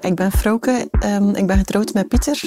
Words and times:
Ik 0.00 0.14
ben 0.14 0.32
Frauke, 0.32 0.88
um, 1.04 1.34
ik 1.34 1.46
ben 1.46 1.56
getrouwd 1.58 1.94
met 1.94 2.08
Pieter. 2.08 2.40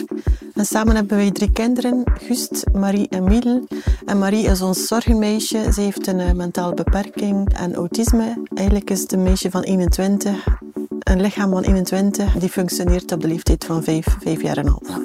En 0.54 0.66
samen 0.66 0.96
hebben 0.96 1.18
wij 1.18 1.32
drie 1.32 1.52
kinderen, 1.52 2.04
Gust, 2.22 2.66
Marie 2.74 3.08
en 3.10 3.24
Miel. 3.24 3.68
En 4.06 4.18
Marie 4.18 4.46
is 4.46 4.62
ons 4.62 4.88
zorgenmeisje. 4.88 5.74
Ze 5.74 5.82
heeft 5.82 6.08
een 6.08 6.20
uh, 6.20 6.32
mentale 6.32 6.74
beperking 6.74 7.54
en 7.54 7.76
autisme. 7.76 8.42
Eigenlijk 8.54 8.90
is 8.90 9.02
het 9.02 9.12
een 9.12 9.24
meisje 9.24 9.52
van 9.52 9.62
21, 9.62 10.48
een 11.00 11.22
lichaam 11.22 11.52
van 11.52 11.64
21, 11.64 12.34
die 12.34 12.50
functioneert 12.50 13.12
op 13.12 13.22
de 13.22 13.28
leeftijd 13.28 13.66
van 13.66 13.84
5, 13.84 14.06
5 14.20 14.42
jaar 14.42 14.58
en 14.58 14.68
half. 14.68 15.00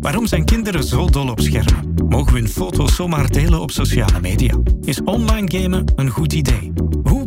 Waarom 0.00 0.26
zijn 0.26 0.44
kinderen 0.44 0.84
zo 0.84 1.06
dol 1.06 1.28
op 1.28 1.40
schermen? 1.40 1.94
Mogen 2.08 2.32
we 2.32 2.38
hun 2.38 2.48
foto's 2.48 2.94
zomaar 2.94 3.30
delen 3.30 3.60
op 3.60 3.70
sociale 3.70 4.20
media? 4.20 4.54
Is 4.80 5.02
online 5.02 5.60
gamen 5.60 5.92
een 5.96 6.08
goed 6.08 6.32
idee? 6.32 6.72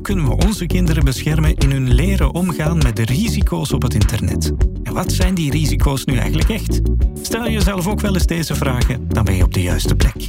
Kunnen 0.08 0.26
we 0.26 0.46
onze 0.46 0.66
kinderen 0.66 1.04
beschermen 1.04 1.56
in 1.56 1.72
hun 1.72 1.94
leren 1.94 2.34
omgaan 2.34 2.78
met 2.78 2.96
de 2.96 3.06
risico's 3.06 3.74
op 3.74 3.82
het 3.82 3.94
internet? 3.94 4.52
En 4.84 4.94
wat 4.94 5.12
zijn 5.12 5.36
die 5.36 5.52
risico's 5.52 6.06
nu 6.06 6.16
eigenlijk 6.16 6.50
echt? 6.50 6.82
Stel 7.22 7.50
jezelf 7.50 7.88
ook 7.88 8.02
wel 8.02 8.14
eens 8.14 8.26
deze 8.26 8.56
vragen, 8.56 9.08
dan 9.08 9.24
ben 9.24 9.36
je 9.36 9.44
op 9.44 9.54
de 9.54 9.62
juiste 9.62 9.96
plek. 9.96 10.28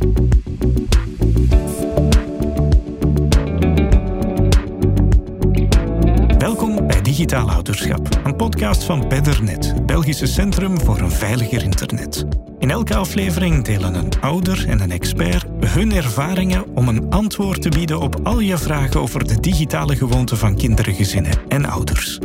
Welkom 6.39 6.87
bij 6.87 7.03
Digitaal 7.03 7.51
Ouderschap, 7.51 8.21
een 8.25 8.37
podcast 8.37 8.85
van 8.85 9.09
Beddernet, 9.09 9.87
Belgische 9.87 10.27
Centrum 10.27 10.81
voor 10.81 10.99
een 10.99 11.11
Veiliger 11.11 11.63
Internet. 11.63 12.27
In 12.59 12.71
elke 12.71 12.97
aflevering 12.97 13.65
delen 13.65 13.95
een 13.95 14.11
ouder 14.21 14.69
en 14.69 14.81
een 14.81 14.91
expert 14.91 15.48
hun 15.69 15.93
ervaringen 15.93 16.77
om 16.77 16.89
een 16.89 17.11
antwoord 17.11 17.63
te 17.63 17.69
bieden 17.69 18.01
op 18.01 18.21
al 18.23 18.41
je 18.41 18.59
vragen 18.59 19.01
over 19.01 19.29
de 19.29 19.41
digitale 19.41 19.97
gewoonten 19.97 20.39
van 20.39 20.57
kinderen, 20.57 20.95
gezinnen 20.95 21.33
en 21.49 21.65
ouders. 21.65 22.19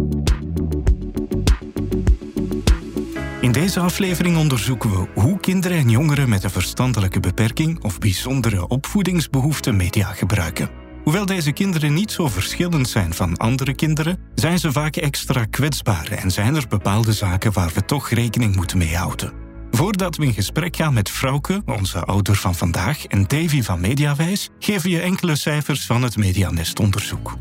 In 3.42 3.52
deze 3.52 3.80
aflevering 3.80 4.38
onderzoeken 4.38 4.90
we 4.90 5.08
hoe 5.22 5.40
kinderen 5.40 5.78
en 5.78 5.90
jongeren 5.90 6.30
met 6.30 6.44
een 6.44 6.50
verstandelijke 6.50 7.20
beperking 7.20 7.84
of 7.84 8.00
bijzondere 8.00 8.68
opvoedingsbehoeften 8.68 9.76
media 9.76 10.08
gebruiken. 10.08 10.70
Hoewel 11.04 11.26
deze 11.26 11.52
kinderen 11.52 11.94
niet 11.94 12.12
zo 12.12 12.28
verschillend 12.28 12.90
zijn 12.90 13.14
van 13.14 13.38
andere 13.38 13.74
kinderen, 13.74 14.20
zijn 14.36 14.60
ze 14.60 14.72
vaak 14.72 14.96
extra 14.96 15.46
kwetsbaar 15.46 16.08
en 16.12 16.32
zijn 16.32 16.56
er 16.56 16.68
bepaalde 16.68 17.14
zaken 17.14 17.54
waar 17.54 17.72
we 17.74 17.86
toch 17.86 18.10
rekening 18.10 18.56
moeten 18.56 18.78
mee 18.78 18.96
houden. 18.96 19.43
Voordat 19.76 20.16
we 20.16 20.26
in 20.26 20.34
gesprek 20.34 20.76
gaan 20.76 20.94
met 20.94 21.10
Frauke, 21.10 21.62
onze 21.66 22.06
ouder 22.06 22.36
van 22.36 22.56
vandaag, 22.56 23.06
en 23.06 23.28
Davy 23.28 23.62
van 23.62 23.80
Mediawijs, 23.80 24.50
geven 24.60 24.90
je 24.90 25.00
enkele 25.00 25.36
cijfers 25.36 25.86
van 25.86 26.04
het 26.04 26.18
Medianest-onderzoek. 26.18 27.38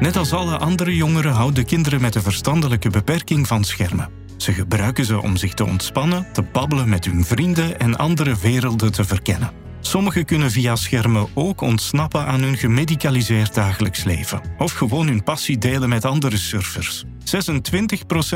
Net 0.00 0.16
als 0.16 0.32
alle 0.32 0.58
andere 0.58 0.96
jongeren 0.96 1.32
houden 1.32 1.64
kinderen 1.64 2.00
met 2.00 2.14
een 2.14 2.22
verstandelijke 2.22 2.90
beperking 2.90 3.46
van 3.46 3.64
schermen. 3.64 4.10
Ze 4.36 4.52
gebruiken 4.52 5.04
ze 5.04 5.22
om 5.22 5.36
zich 5.36 5.54
te 5.54 5.64
ontspannen, 5.64 6.26
te 6.32 6.42
babbelen 6.42 6.88
met 6.88 7.04
hun 7.04 7.24
vrienden 7.24 7.78
en 7.78 7.96
andere 7.96 8.36
werelden 8.36 8.92
te 8.92 9.04
verkennen. 9.04 9.63
Sommigen 9.86 10.24
kunnen 10.24 10.50
via 10.50 10.76
schermen 10.76 11.28
ook 11.34 11.60
ontsnappen 11.60 12.26
aan 12.26 12.40
hun 12.40 12.56
gemedicaliseerd 12.56 13.54
dagelijks 13.54 14.04
leven 14.04 14.40
of 14.58 14.72
gewoon 14.72 15.06
hun 15.06 15.22
passie 15.22 15.58
delen 15.58 15.88
met 15.88 16.04
andere 16.04 16.36
surfers. 16.36 17.04
26% 17.04 17.06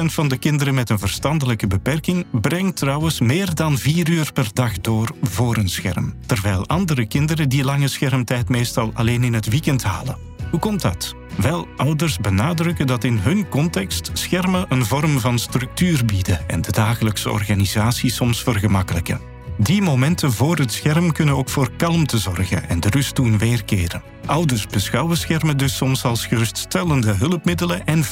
van 0.05 0.29
de 0.29 0.39
kinderen 0.39 0.75
met 0.75 0.91
een 0.91 0.99
verstandelijke 0.99 1.67
beperking 1.67 2.27
brengt 2.41 2.77
trouwens 2.77 3.21
meer 3.21 3.55
dan 3.55 3.79
4 3.79 4.09
uur 4.09 4.33
per 4.33 4.49
dag 4.53 4.81
door 4.81 5.09
voor 5.23 5.57
een 5.57 5.69
scherm, 5.69 6.15
terwijl 6.27 6.67
andere 6.67 7.07
kinderen 7.07 7.49
die 7.49 7.65
lange 7.65 7.89
schermtijd 7.89 8.49
meestal 8.49 8.91
alleen 8.95 9.25
in 9.25 9.35
het 9.35 9.49
weekend 9.49 9.83
halen. 9.83 10.19
Hoe 10.51 10.61
komt 10.61 10.83
dat? 10.83 11.15
Wel, 11.37 11.69
ouders 11.77 12.19
benadrukken 12.19 12.87
dat 12.87 13.05
in 13.05 13.19
hun 13.19 13.49
context 13.49 14.11
schermen 14.13 14.67
een 14.69 14.85
vorm 14.85 15.21
van 15.21 15.39
structuur 15.39 16.05
bieden 16.05 16.49
en 16.49 16.61
de 16.61 16.73
dagelijkse 16.73 17.31
organisatie 17.31 18.11
soms 18.11 18.43
vergemakkelijken. 18.43 19.37
Die 19.61 19.83
momenten 19.83 20.33
voor 20.33 20.57
het 20.57 20.73
scherm 20.73 21.13
kunnen 21.13 21.37
ook 21.37 21.49
voor 21.49 21.71
kalmte 21.77 22.19
zorgen 22.19 22.69
en 22.69 22.81
de 22.81 22.91
rust 22.91 23.17
doen 23.17 23.39
weerkeren. 23.39 24.03
Ouders 24.27 24.67
beschouwen 24.67 25.17
schermen 25.17 25.57
dus 25.57 25.77
soms 25.77 26.05
als 26.05 26.27
geruststellende 26.27 27.13
hulpmiddelen 27.13 27.87
en 27.87 28.05
64% 28.05 28.09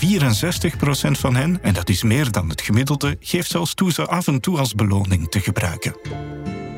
van 1.11 1.37
hen, 1.37 1.62
en 1.62 1.75
dat 1.75 1.89
is 1.89 2.03
meer 2.03 2.31
dan 2.31 2.49
het 2.49 2.61
gemiddelde, 2.61 3.17
geeft 3.21 3.51
zelfs 3.51 3.75
toe 3.75 3.93
ze 3.93 4.07
af 4.07 4.27
en 4.27 4.41
toe 4.41 4.59
als 4.59 4.75
beloning 4.75 5.29
te 5.31 5.41
gebruiken. 5.41 5.97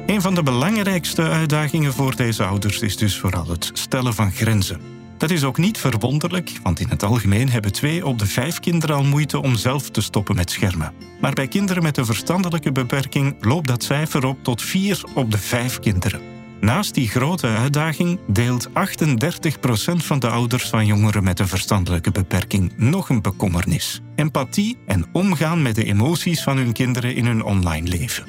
Een 0.06 0.20
van 0.20 0.34
de 0.34 0.42
belangrijkste 0.42 1.22
uitdagingen 1.22 1.92
voor 1.92 2.16
deze 2.16 2.44
ouders 2.44 2.80
is 2.80 2.96
dus 2.96 3.18
vooral 3.18 3.48
het 3.48 3.70
stellen 3.72 4.14
van 4.14 4.32
grenzen. 4.32 4.97
Dat 5.18 5.30
is 5.30 5.44
ook 5.44 5.58
niet 5.58 5.78
verwonderlijk, 5.78 6.52
want 6.62 6.80
in 6.80 6.88
het 6.88 7.02
algemeen 7.02 7.48
hebben 7.48 7.72
twee 7.72 8.06
op 8.06 8.18
de 8.18 8.26
vijf 8.26 8.60
kinderen 8.60 8.96
al 8.96 9.04
moeite 9.04 9.42
om 9.42 9.56
zelf 9.56 9.90
te 9.90 10.00
stoppen 10.00 10.36
met 10.36 10.50
schermen. 10.50 10.92
Maar 11.20 11.32
bij 11.32 11.48
kinderen 11.48 11.82
met 11.82 11.96
een 11.96 12.06
verstandelijke 12.06 12.72
beperking 12.72 13.36
loopt 13.40 13.68
dat 13.68 13.82
cijfer 13.82 14.26
op 14.26 14.42
tot 14.42 14.62
vier 14.62 15.02
op 15.14 15.30
de 15.30 15.38
vijf 15.38 15.78
kinderen. 15.78 16.20
Naast 16.60 16.94
die 16.94 17.08
grote 17.08 17.46
uitdaging 17.46 18.18
deelt 18.26 18.68
38% 18.68 18.70
van 19.96 20.18
de 20.18 20.28
ouders 20.28 20.68
van 20.68 20.86
jongeren 20.86 21.24
met 21.24 21.38
een 21.38 21.48
verstandelijke 21.48 22.10
beperking 22.10 22.72
nog 22.76 23.08
een 23.08 23.22
bekommernis: 23.22 24.00
empathie 24.16 24.78
en 24.86 25.06
omgaan 25.12 25.62
met 25.62 25.74
de 25.74 25.84
emoties 25.84 26.42
van 26.42 26.56
hun 26.56 26.72
kinderen 26.72 27.14
in 27.14 27.26
hun 27.26 27.42
online 27.42 27.88
leven. 27.88 28.26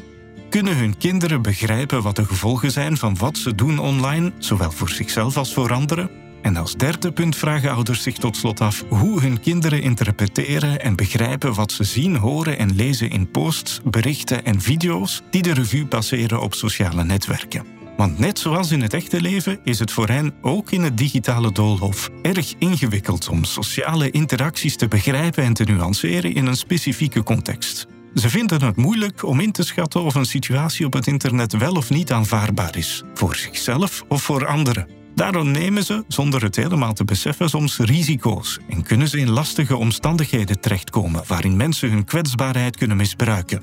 Kunnen 0.50 0.78
hun 0.78 0.98
kinderen 0.98 1.42
begrijpen 1.42 2.02
wat 2.02 2.16
de 2.16 2.26
gevolgen 2.26 2.72
zijn 2.72 2.98
van 2.98 3.18
wat 3.18 3.38
ze 3.38 3.56
doen 3.56 3.80
online, 3.80 4.32
zowel 4.38 4.72
voor 4.72 4.90
zichzelf 4.90 5.38
als 5.38 5.54
voor 5.54 5.74
anderen? 5.74 6.10
En 6.42 6.58
als 6.58 6.76
derde 6.76 7.12
punt 7.12 7.36
vragen 7.36 7.72
ouders 7.72 8.04
zich 8.04 8.18
tot 8.18 8.38
slot 8.38 8.62
af 8.62 8.84
hoe 8.90 9.22
hun 9.22 9.40
kinderen 9.40 9.82
interpreteren 9.82 10.82
en 10.82 10.96
begrijpen 10.96 11.54
wat 11.54 11.72
ze 11.72 11.84
zien, 11.84 12.16
horen 12.16 12.58
en 12.58 12.76
lezen 12.76 13.10
in 13.10 13.32
posts, 13.32 13.82
berichten 13.84 14.46
en 14.46 14.62
video's 14.62 15.22
die 15.32 15.42
de 15.42 15.54
revue 15.54 15.86
passeren 15.86 16.42
op 16.42 16.54
sociale 16.54 17.04
netwerken. 17.04 17.66
Want 17.98 18.20
net 18.20 18.40
zoals 18.40 18.72
in 18.72 18.82
het 18.82 18.94
echte 18.94 19.22
leven 19.22 19.60
is 19.64 19.80
het 19.80 19.92
voor 19.92 20.08
hen 20.08 20.34
ook 20.42 20.72
in 20.72 20.84
het 20.84 20.98
digitale 20.98 21.52
doolhof 21.52 22.10
erg 22.22 22.54
ingewikkeld 22.60 23.30
om 23.30 23.44
sociale 23.44 24.12
interacties 24.12 24.76
te 24.76 24.88
begrijpen 24.88 25.44
en 25.44 25.54
te 25.54 25.64
nuanceren 25.64 26.34
in 26.34 26.46
een 26.46 26.56
specifieke 26.56 27.24
context. 27.24 27.88
Ze 28.14 28.30
vinden 28.30 28.64
het 28.64 28.76
moeilijk 28.76 29.24
om 29.24 29.40
in 29.40 29.52
te 29.52 29.64
schatten 29.64 30.02
of 30.02 30.16
een 30.16 30.26
situatie 30.26 30.86
op 30.86 30.94
het 30.94 31.08
internet 31.08 31.58
wel 31.58 31.74
of 31.74 31.90
niet 31.90 32.12
aanvaardbaar 32.12 32.78
is, 32.78 33.04
voor 33.14 33.36
zichzelf 33.36 34.04
of 34.08 34.24
voor 34.24 34.46
anderen. 34.46 34.99
Daarom 35.20 35.52
nemen 35.52 35.84
ze, 35.84 36.04
zonder 36.08 36.44
het 36.44 36.56
helemaal 36.56 36.94
te 36.94 37.06
beseffen, 37.06 37.50
soms 37.50 37.78
risico's 37.78 38.60
en 38.70 38.84
kunnen 38.84 39.08
ze 39.08 39.20
in 39.20 39.30
lastige 39.30 39.76
omstandigheden 39.76 40.60
terechtkomen 40.60 41.24
waarin 41.28 41.58
mensen 41.58 41.90
hun 41.90 42.06
kwetsbaarheid 42.06 42.78
kunnen 42.78 42.98
misbruiken. 42.98 43.62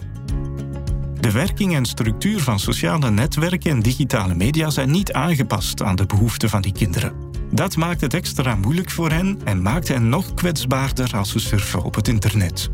De 1.21 1.31
werking 1.31 1.75
en 1.75 1.85
structuur 1.85 2.41
van 2.41 2.59
sociale 2.59 3.11
netwerken 3.11 3.71
en 3.71 3.81
digitale 3.81 4.35
media 4.35 4.71
zijn 4.71 4.91
niet 4.91 5.13
aangepast 5.13 5.83
aan 5.83 5.97
de 5.97 6.07
behoeften 6.07 6.49
van 6.49 6.63
die 6.63 6.73
kinderen. 6.73 7.15
Dat 7.51 7.77
maakt 7.77 8.01
het 8.01 8.15
extra 8.15 8.55
moeilijk 8.55 8.91
voor 8.91 9.11
hen 9.11 9.41
en 9.45 9.63
maakt 9.63 9.89
hen 9.89 10.09
nog 10.09 10.35
kwetsbaarder 10.35 11.17
als 11.17 11.31
ze 11.31 11.39
surfen 11.39 11.83
op 11.83 11.95
het 11.95 12.09
internet. 12.09 12.71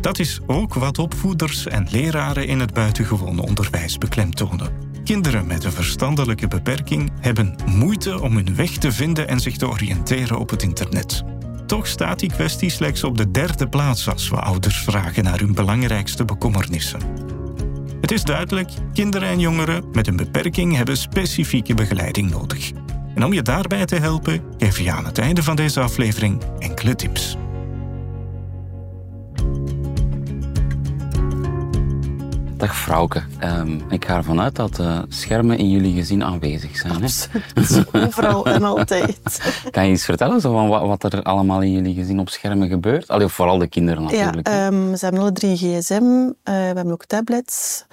Dat 0.00 0.18
is 0.18 0.40
ook 0.46 0.74
wat 0.74 0.98
opvoeders 0.98 1.66
en 1.66 1.86
leraren 1.90 2.46
in 2.46 2.60
het 2.60 2.72
buitengewone 2.72 3.42
onderwijs 3.42 3.98
beklemtonen. 3.98 4.87
Kinderen 5.08 5.46
met 5.46 5.64
een 5.64 5.72
verstandelijke 5.72 6.48
beperking 6.48 7.10
hebben 7.20 7.56
moeite 7.66 8.20
om 8.20 8.34
hun 8.34 8.54
weg 8.54 8.70
te 8.70 8.92
vinden 8.92 9.28
en 9.28 9.40
zich 9.40 9.56
te 9.56 9.68
oriënteren 9.68 10.38
op 10.38 10.50
het 10.50 10.62
internet. 10.62 11.24
Toch 11.66 11.86
staat 11.86 12.18
die 12.18 12.32
kwestie 12.32 12.70
slechts 12.70 13.04
op 13.04 13.18
de 13.18 13.30
derde 13.30 13.68
plaats 13.68 14.08
als 14.08 14.28
we 14.28 14.36
ouders 14.36 14.78
vragen 14.78 15.24
naar 15.24 15.38
hun 15.38 15.54
belangrijkste 15.54 16.24
bekommernissen. 16.24 17.00
Het 18.00 18.10
is 18.10 18.22
duidelijk, 18.22 18.70
kinderen 18.92 19.28
en 19.28 19.40
jongeren 19.40 19.84
met 19.92 20.06
een 20.06 20.16
beperking 20.16 20.76
hebben 20.76 20.96
specifieke 20.96 21.74
begeleiding 21.74 22.30
nodig. 22.30 22.70
En 23.14 23.24
om 23.24 23.32
je 23.32 23.42
daarbij 23.42 23.84
te 23.84 23.96
helpen, 23.96 24.42
geef 24.58 24.78
je 24.78 24.92
aan 24.92 25.04
het 25.04 25.18
einde 25.18 25.42
van 25.42 25.56
deze 25.56 25.80
aflevering 25.80 26.42
enkele 26.58 26.94
tips. 26.94 27.36
Dag 32.58 32.76
Frauke. 32.76 33.22
Um, 33.44 33.82
ik 33.90 34.04
ga 34.04 34.16
ervan 34.16 34.40
uit 34.40 34.56
dat 34.56 34.78
uh, 34.78 34.98
schermen 35.08 35.58
in 35.58 35.70
jullie 35.70 35.94
gezin 35.94 36.24
aanwezig 36.24 36.76
zijn. 36.76 37.02
Absoluut, 37.02 37.86
overal 37.92 38.46
en 38.46 38.62
altijd. 38.62 39.40
kan 39.70 39.86
je 39.86 39.92
iets 39.92 40.04
vertellen 40.04 40.40
zo 40.40 40.52
van 40.52 40.68
wat, 40.68 41.02
wat, 41.02 41.12
er 41.12 41.22
allemaal 41.22 41.62
in 41.62 41.72
jullie 41.72 41.94
gezin 41.94 42.20
op 42.20 42.28
schermen 42.28 42.68
gebeurt? 42.68 43.08
Allee, 43.08 43.28
vooral 43.28 43.58
de 43.58 43.66
kinderen 43.66 44.02
natuurlijk. 44.02 44.48
Ja, 44.48 44.66
um, 44.66 44.96
ze 44.96 45.04
hebben 45.04 45.22
alle 45.22 45.32
drie 45.32 45.56
gsm, 45.56 46.02
uh, 46.02 46.32
we 46.44 46.52
hebben 46.52 46.92
ook 46.92 47.04
tablets. 47.04 47.84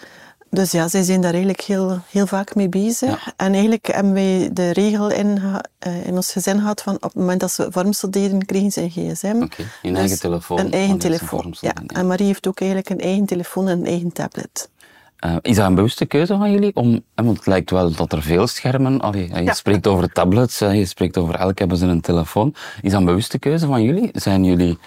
Dus 0.55 0.71
ja, 0.71 0.87
zij 0.87 1.03
zijn 1.03 1.21
daar 1.21 1.31
eigenlijk 1.31 1.61
heel, 1.61 1.99
heel 2.09 2.27
vaak 2.27 2.55
mee 2.55 2.69
bezig. 2.69 3.33
En 3.37 3.53
eigenlijk 3.53 3.87
hebben 3.87 4.13
wij 4.13 4.49
de 4.53 4.73
regel 4.73 5.11
in, 5.11 5.41
uh, 5.87 6.05
in 6.05 6.15
ons 6.15 6.31
gezin 6.31 6.59
gehad 6.59 6.81
van 6.81 6.95
op 6.95 7.01
het 7.01 7.15
moment 7.15 7.39
dat 7.39 7.51
ze 7.51 7.67
vormsel 7.69 8.11
deden, 8.11 8.45
kregen 8.45 8.71
ze 8.71 8.81
een 8.81 8.89
gsm. 8.89 9.27
Oké, 9.27 9.43
okay, 9.43 9.65
een 9.81 9.89
dus 9.89 9.99
eigen 9.99 10.19
telefoon. 10.19 10.59
Een 10.59 10.71
eigen 10.71 10.97
telefoon, 10.97 11.55
ja. 11.59 11.73
En 11.87 12.07
Marie 12.07 12.25
heeft 12.25 12.47
ook 12.47 12.59
eigenlijk 12.59 12.89
een 12.89 12.99
eigen 12.99 13.25
telefoon 13.25 13.67
en 13.67 13.79
een 13.79 13.85
eigen 13.85 14.11
tablet. 14.11 14.69
Uh, 15.25 15.35
is 15.41 15.55
dat 15.55 15.65
een 15.65 15.75
bewuste 15.75 16.05
keuze 16.05 16.37
van 16.37 16.51
jullie? 16.51 16.75
Om, 16.75 17.01
want 17.15 17.37
het 17.37 17.45
lijkt 17.45 17.69
wel 17.69 17.91
dat 17.91 18.13
er 18.13 18.21
veel 18.21 18.47
schermen... 18.47 19.01
Allee, 19.01 19.43
je 19.43 19.53
spreekt 19.53 19.87
over 19.87 20.11
tablets, 20.11 20.59
je 20.59 20.85
spreekt 20.85 21.17
over 21.17 21.35
elk 21.35 21.59
hebben 21.59 21.77
ze 21.77 21.85
een 21.85 22.01
telefoon. 22.01 22.55
Is 22.81 22.91
dat 22.91 22.99
een 22.99 23.05
bewuste 23.05 23.39
keuze 23.39 23.65
van 23.65 23.83
jullie? 23.83 24.09
Zijn 24.13 24.43
jullie 24.43 24.77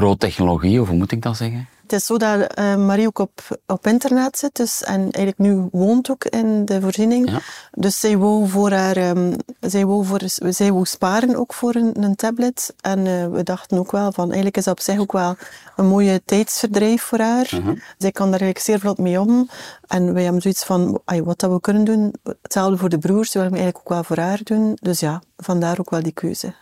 pro-technologie, 0.00 0.80
of 0.80 0.88
hoe 0.88 0.96
moet 0.96 1.12
ik 1.12 1.22
dat 1.22 1.36
zeggen? 1.36 1.68
Het 1.82 1.92
is 1.92 2.06
zo 2.06 2.16
dat 2.16 2.58
uh, 2.58 2.76
Marie 2.76 3.06
ook 3.06 3.18
op, 3.18 3.40
op 3.66 3.86
internet 3.86 4.38
zit 4.38 4.56
dus, 4.56 4.82
en 4.82 5.00
eigenlijk 5.00 5.38
nu 5.38 5.68
woont 5.72 6.10
ook 6.10 6.24
in 6.24 6.64
de 6.64 6.80
voorziening. 6.80 7.30
Ja. 7.30 7.40
Dus 7.70 8.00
zij 8.00 8.18
wou, 8.18 8.48
voor 8.48 8.70
haar, 8.70 8.96
um, 8.96 9.36
zij, 9.60 9.86
wou 9.86 10.04
voor, 10.04 10.20
zij 10.48 10.72
wou 10.72 10.84
sparen 10.84 11.36
ook 11.36 11.54
voor 11.54 11.74
een, 11.74 12.02
een 12.02 12.16
tablet. 12.16 12.74
En 12.80 12.98
uh, 12.98 13.26
we 13.26 13.42
dachten 13.42 13.78
ook 13.78 13.90
wel 13.90 14.12
van, 14.12 14.24
eigenlijk 14.24 14.56
is 14.56 14.64
dat 14.64 14.74
op 14.74 14.80
zich 14.80 14.98
ook 14.98 15.12
wel 15.12 15.36
een 15.76 15.86
mooie 15.86 16.22
tijdsverdrijf 16.24 17.02
voor 17.02 17.18
haar. 17.18 17.50
Uh 17.54 17.64
-huh. 17.64 17.80
Zij 17.98 18.12
kan 18.12 18.30
daar 18.30 18.40
eigenlijk 18.40 18.58
zeer 18.58 18.80
vlot 18.80 18.98
mee 18.98 19.20
om. 19.20 19.48
En 19.86 20.14
wij 20.14 20.22
hebben 20.22 20.42
zoiets 20.42 20.64
van, 20.64 21.00
ay, 21.04 21.22
wat 21.22 21.40
dat 21.40 21.50
we 21.50 21.60
kunnen 21.60 21.84
doen, 21.84 22.14
hetzelfde 22.42 22.76
voor 22.76 22.88
de 22.88 22.98
broers, 22.98 23.32
willen 23.32 23.50
we 23.50 23.56
eigenlijk 23.56 23.86
ook 23.86 23.92
wel 23.94 24.04
voor 24.04 24.24
haar 24.24 24.40
doen. 24.42 24.78
Dus 24.82 25.00
ja, 25.00 25.22
vandaar 25.36 25.78
ook 25.78 25.90
wel 25.90 26.02
die 26.02 26.12
keuze. 26.12 26.54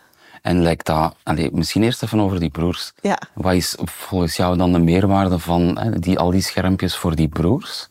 En 0.43 0.61
lijkt 0.61 0.85
dat, 0.85 1.15
misschien 1.51 1.83
eerst 1.83 2.03
even 2.03 2.19
over 2.19 2.39
die 2.39 2.49
broers. 2.49 2.91
Ja. 3.01 3.19
Wat 3.33 3.53
is 3.53 3.75
volgens 3.77 4.35
jou 4.35 4.57
dan 4.57 4.71
de 4.71 4.79
meerwaarde 4.79 5.39
van 5.39 5.77
hè, 5.79 5.99
die, 5.99 6.19
al 6.19 6.31
die 6.31 6.41
schermpjes 6.41 6.95
voor 6.95 7.15
die 7.15 7.27
broers? 7.27 7.87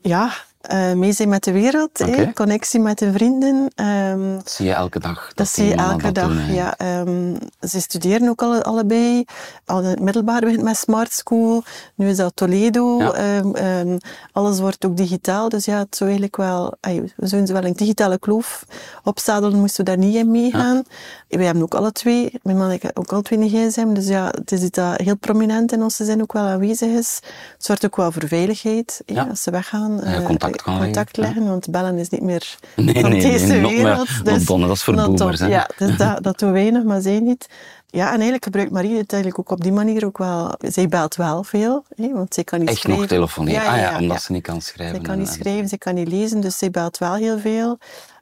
Ja, 0.00 0.32
uh, 0.72 0.92
mee 0.92 1.12
zijn 1.12 1.28
met 1.28 1.44
de 1.44 1.52
wereld, 1.52 2.04
connectie 2.34 2.80
met 2.80 2.98
de 2.98 3.12
vrienden. 3.12 3.70
ehm, 3.74 4.34
Dat 4.36 4.50
zie 4.50 4.66
je 4.66 4.72
elke 4.72 4.98
dag. 4.98 5.26
Dat, 5.26 5.36
dat 5.36 5.48
zie 5.48 5.64
je 5.64 5.74
elke 5.74 6.02
dat 6.02 6.14
dag. 6.14 6.28
doen, 6.28 6.54
ja, 6.54 6.76
ehm, 6.76 7.34
ze 7.60 7.80
studeren 7.80 8.28
ook 8.28 8.42
alle, 8.42 8.62
allebei. 8.62 9.24
Al 9.64 9.84
het 9.84 10.00
middelbaar 10.00 10.40
begint 10.40 10.62
met 10.62 10.76
Smart 10.76 11.12
School. 11.12 11.62
Nu 11.94 12.08
is 12.08 12.16
dat 12.16 12.32
Toledo. 12.36 12.98
Ja. 12.98 13.12
Ehm, 13.52 13.98
alles 14.32 14.60
wordt 14.60 14.84
ook 14.84 14.96
digitaal. 14.96 15.48
Dus 15.48 15.64
ja, 15.64 15.78
het 15.78 15.96
zou 15.96 16.10
eigenlijk 16.10 16.36
wel... 16.36 16.74
ay, 16.80 17.02
we 17.16 17.26
zouden 17.26 17.46
ze 17.46 17.52
wel 17.60 17.64
een 17.64 17.76
digitale 17.76 18.18
kloof 18.18 18.64
opzadelen, 19.04 19.58
moesten 19.58 19.84
we 19.84 19.90
daar 19.90 19.98
niet 20.00 20.14
in 20.14 20.30
meegaan. 20.30 20.82
Wij 21.28 21.44
hebben 21.44 21.62
ook 21.62 21.74
alle 21.74 21.92
twee, 21.92 22.32
mijn 22.42 22.56
man 22.56 22.68
en 22.68 22.74
ik 22.74 22.90
ook 22.94 23.12
alle 23.12 23.22
twee 23.22 23.38
een 23.38 23.48
gsm. 23.70 23.92
Dus 23.94 24.06
ja, 24.06 24.26
het 24.26 24.52
is 24.52 24.62
iets 24.62 24.76
dat 24.76 24.96
heel 25.00 25.16
prominent 25.16 25.72
in 25.72 25.82
onze 25.82 26.04
zin 26.04 26.22
ook 26.22 26.32
wel 26.32 26.44
aanwezig 26.44 26.88
is. 26.88 27.20
Het 27.56 27.64
zorgt 27.64 27.84
ook 27.84 27.96
wel 27.96 28.12
voor 28.12 28.28
veiligheid. 28.28 29.02
Als 29.28 29.42
ze 29.42 29.50
weggaan. 29.50 30.00
Ja, 30.04 30.20
contact 30.56 31.16
leggen, 31.16 31.46
want 31.46 31.70
bellen 31.70 31.98
is 31.98 32.08
niet 32.08 32.22
meer 32.22 32.58
Nee, 32.76 33.00
van 33.00 33.10
nee, 33.10 33.20
deze 33.20 33.46
nee, 33.46 33.60
wereld. 33.60 34.06
Dus 34.06 34.22
dat 34.24 34.36
is 34.76 34.82
voor 34.82 34.94
boomers. 34.94 35.38
Ja, 35.40 35.68
dus 35.76 35.96
dat, 35.96 36.22
dat 36.24 36.38
doen 36.38 36.52
wij 36.52 36.70
nog, 36.70 36.84
maar 36.84 37.00
zij 37.00 37.20
niet. 37.20 37.46
Ja, 37.86 38.04
en 38.06 38.12
eigenlijk 38.14 38.44
gebruikt 38.44 38.70
Marie 38.70 38.96
het 38.98 39.12
eigenlijk 39.12 39.38
ook 39.38 39.58
op 39.58 39.62
die 39.62 39.72
manier 39.72 40.04
ook 40.04 40.18
wel. 40.18 40.54
Zij 40.58 40.88
belt 40.88 41.16
wel 41.16 41.42
veel, 41.44 41.84
hè, 41.96 42.12
want 42.12 42.34
zij 42.34 42.44
kan 42.44 42.58
niet 42.58 42.68
Echt 42.68 42.78
schrijven. 42.78 43.00
nog 43.00 43.10
telefoneren? 43.10 43.62
Ja, 43.62 43.70
ah 43.70 43.76
ja, 43.76 43.90
ja, 43.90 43.98
omdat 43.98 44.22
ze 44.22 44.32
niet 44.32 44.42
kan 44.42 44.60
schrijven. 44.60 44.96
Zij 44.96 45.04
kan 45.04 45.18
niet 45.18 45.28
en- 45.28 45.34
schrijven, 45.34 45.68
zij 45.68 45.78
kan 45.78 45.94
niet 45.94 46.08
lezen, 46.08 46.40
dus 46.40 46.58
zij 46.58 46.70
belt 46.70 46.98
wel 46.98 47.14
heel 47.14 47.38
veel. 47.38 47.78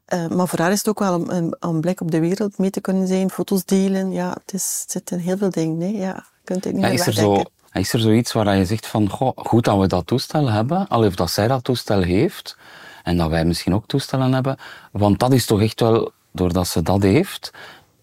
Eh, 0.08 0.26
maar 0.26 0.48
voor 0.48 0.58
haar 0.58 0.72
is 0.72 0.78
het 0.78 0.88
ook 0.88 0.98
wel 0.98 1.14
een, 1.14 1.34
een, 1.36 1.56
een 1.60 1.80
blik 1.80 2.00
op 2.00 2.10
de 2.10 2.20
wereld 2.20 2.58
mee 2.58 2.70
te 2.70 2.80
kunnen 2.80 3.06
zijn, 3.06 3.30
foto's 3.30 3.64
delen. 3.64 4.12
Ja, 4.12 4.28
het, 4.28 4.52
is, 4.52 4.78
het 4.82 4.90
zit 4.90 5.10
in 5.10 5.18
heel 5.18 5.36
veel 5.36 5.50
dingen. 5.50 5.80
Hè. 5.80 5.86
Ja, 5.86 6.14
je 6.14 6.44
kunt 6.44 6.64
het 6.64 6.72
niet 6.72 6.82
Ja, 6.82 6.88
meer 6.88 6.98
is, 6.98 7.06
er 7.06 7.12
zo, 7.12 7.42
is 7.72 7.92
er 7.92 8.00
zoiets 8.00 8.32
waar 8.32 8.56
je 8.56 8.64
zegt 8.64 8.86
van, 8.86 9.08
goh, 9.10 9.32
goed 9.36 9.64
dat 9.64 9.78
we 9.78 9.86
dat 9.86 10.06
toestel 10.06 10.50
hebben, 10.50 10.88
al 10.88 11.04
of 11.04 11.14
dat 11.14 11.30
zij 11.30 11.48
dat 11.48 11.64
toestel 11.64 12.02
heeft, 12.02 12.56
en 13.02 13.16
dat 13.16 13.30
wij 13.30 13.44
misschien 13.44 13.74
ook 13.74 13.86
toestellen 13.86 14.32
hebben, 14.32 14.56
want 14.92 15.18
dat 15.18 15.32
is 15.32 15.46
toch 15.46 15.60
echt 15.62 15.80
wel, 15.80 16.10
doordat 16.32 16.66
ze 16.68 16.82
dat 16.82 17.02
heeft, 17.02 17.50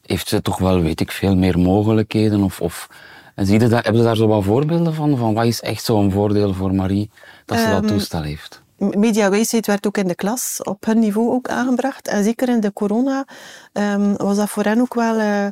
heeft 0.05 0.27
ze 0.27 0.41
toch 0.41 0.57
wel, 0.57 0.81
weet 0.81 0.99
ik 0.99 1.11
veel, 1.11 1.35
meer 1.35 1.59
mogelijkheden, 1.59 2.43
of, 2.43 2.61
of 2.61 2.87
en 3.35 3.45
zie 3.45 3.59
je 3.59 3.67
daar, 3.67 3.83
heb 3.83 3.95
je 3.95 4.03
daar 4.03 4.15
zo 4.15 4.27
wat 4.27 4.43
voorbeelden 4.43 4.93
van, 4.93 5.17
van 5.17 5.33
wat 5.33 5.45
is 5.45 5.61
echt 5.61 5.83
zo'n 5.83 6.11
voordeel 6.11 6.53
voor 6.53 6.73
Marie, 6.75 7.09
dat 7.45 7.59
ze 7.59 7.69
dat 7.69 7.83
Ehm, 7.83 7.87
toestel 7.87 8.21
heeft? 8.21 8.63
Mediawijsheid 8.77 9.65
werd 9.67 9.87
ook 9.87 9.97
in 9.97 10.07
de 10.07 10.15
klas 10.15 10.59
op 10.63 10.85
hun 10.85 10.99
niveau 10.99 11.31
ook 11.31 11.49
aangebracht. 11.49 12.07
En 12.07 12.23
zeker 12.23 12.49
in 12.49 12.59
de 12.59 12.73
corona 12.73 13.25
ehm, 13.73 14.13
was 14.15 14.37
dat 14.37 14.49
voor 14.49 14.63
hen 14.63 14.79
ook 14.79 14.93
wel 14.93 15.19
eh, 15.19 15.47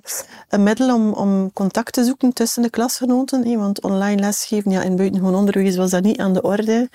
een 0.49 0.63
middel 0.63 0.95
om, 0.95 1.13
om 1.13 1.53
contact 1.53 1.93
te 1.93 2.03
zoeken 2.03 2.33
tussen 2.33 2.61
de 2.61 2.69
klasgenoten. 2.69 3.47
hè. 3.47 3.57
Want 3.57 3.81
online 3.81 4.21
lesgeven, 4.21 4.71
ja, 4.71 4.81
in 4.81 4.95
buitengewoon 4.95 5.35
onderwijs 5.35 5.75
was 5.75 5.89
dat 5.89 6.03
niet 6.03 6.19
aan 6.19 6.33
de 6.33 6.41
orde. 6.41 6.89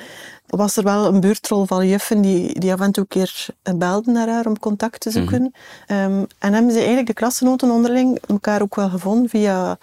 Was 0.46 0.76
er 0.76 0.84
wel 0.84 1.06
een 1.06 1.20
beurtrol 1.20 1.66
van 1.66 1.88
juffen 1.88 2.20
die, 2.20 2.60
die 2.60 2.72
af 2.72 2.80
en 2.80 2.92
toe 2.92 3.06
een 3.08 3.08
keer 3.08 3.46
belden 3.76 4.12
naar 4.12 4.28
haar 4.28 4.46
om 4.46 4.58
contact 4.58 5.00
te 5.00 5.10
zoeken. 5.10 5.52
Ehm, 5.86 6.24
en 6.38 6.52
hebben 6.52 6.70
ze 6.72 6.78
eigenlijk 6.78 7.06
de 7.06 7.14
klasgenoten 7.14 7.70
onderling 7.70 8.18
elkaar 8.26 8.62
ook 8.62 8.74
wel 8.74 8.88
gevonden 8.88 9.28
via 9.28 9.78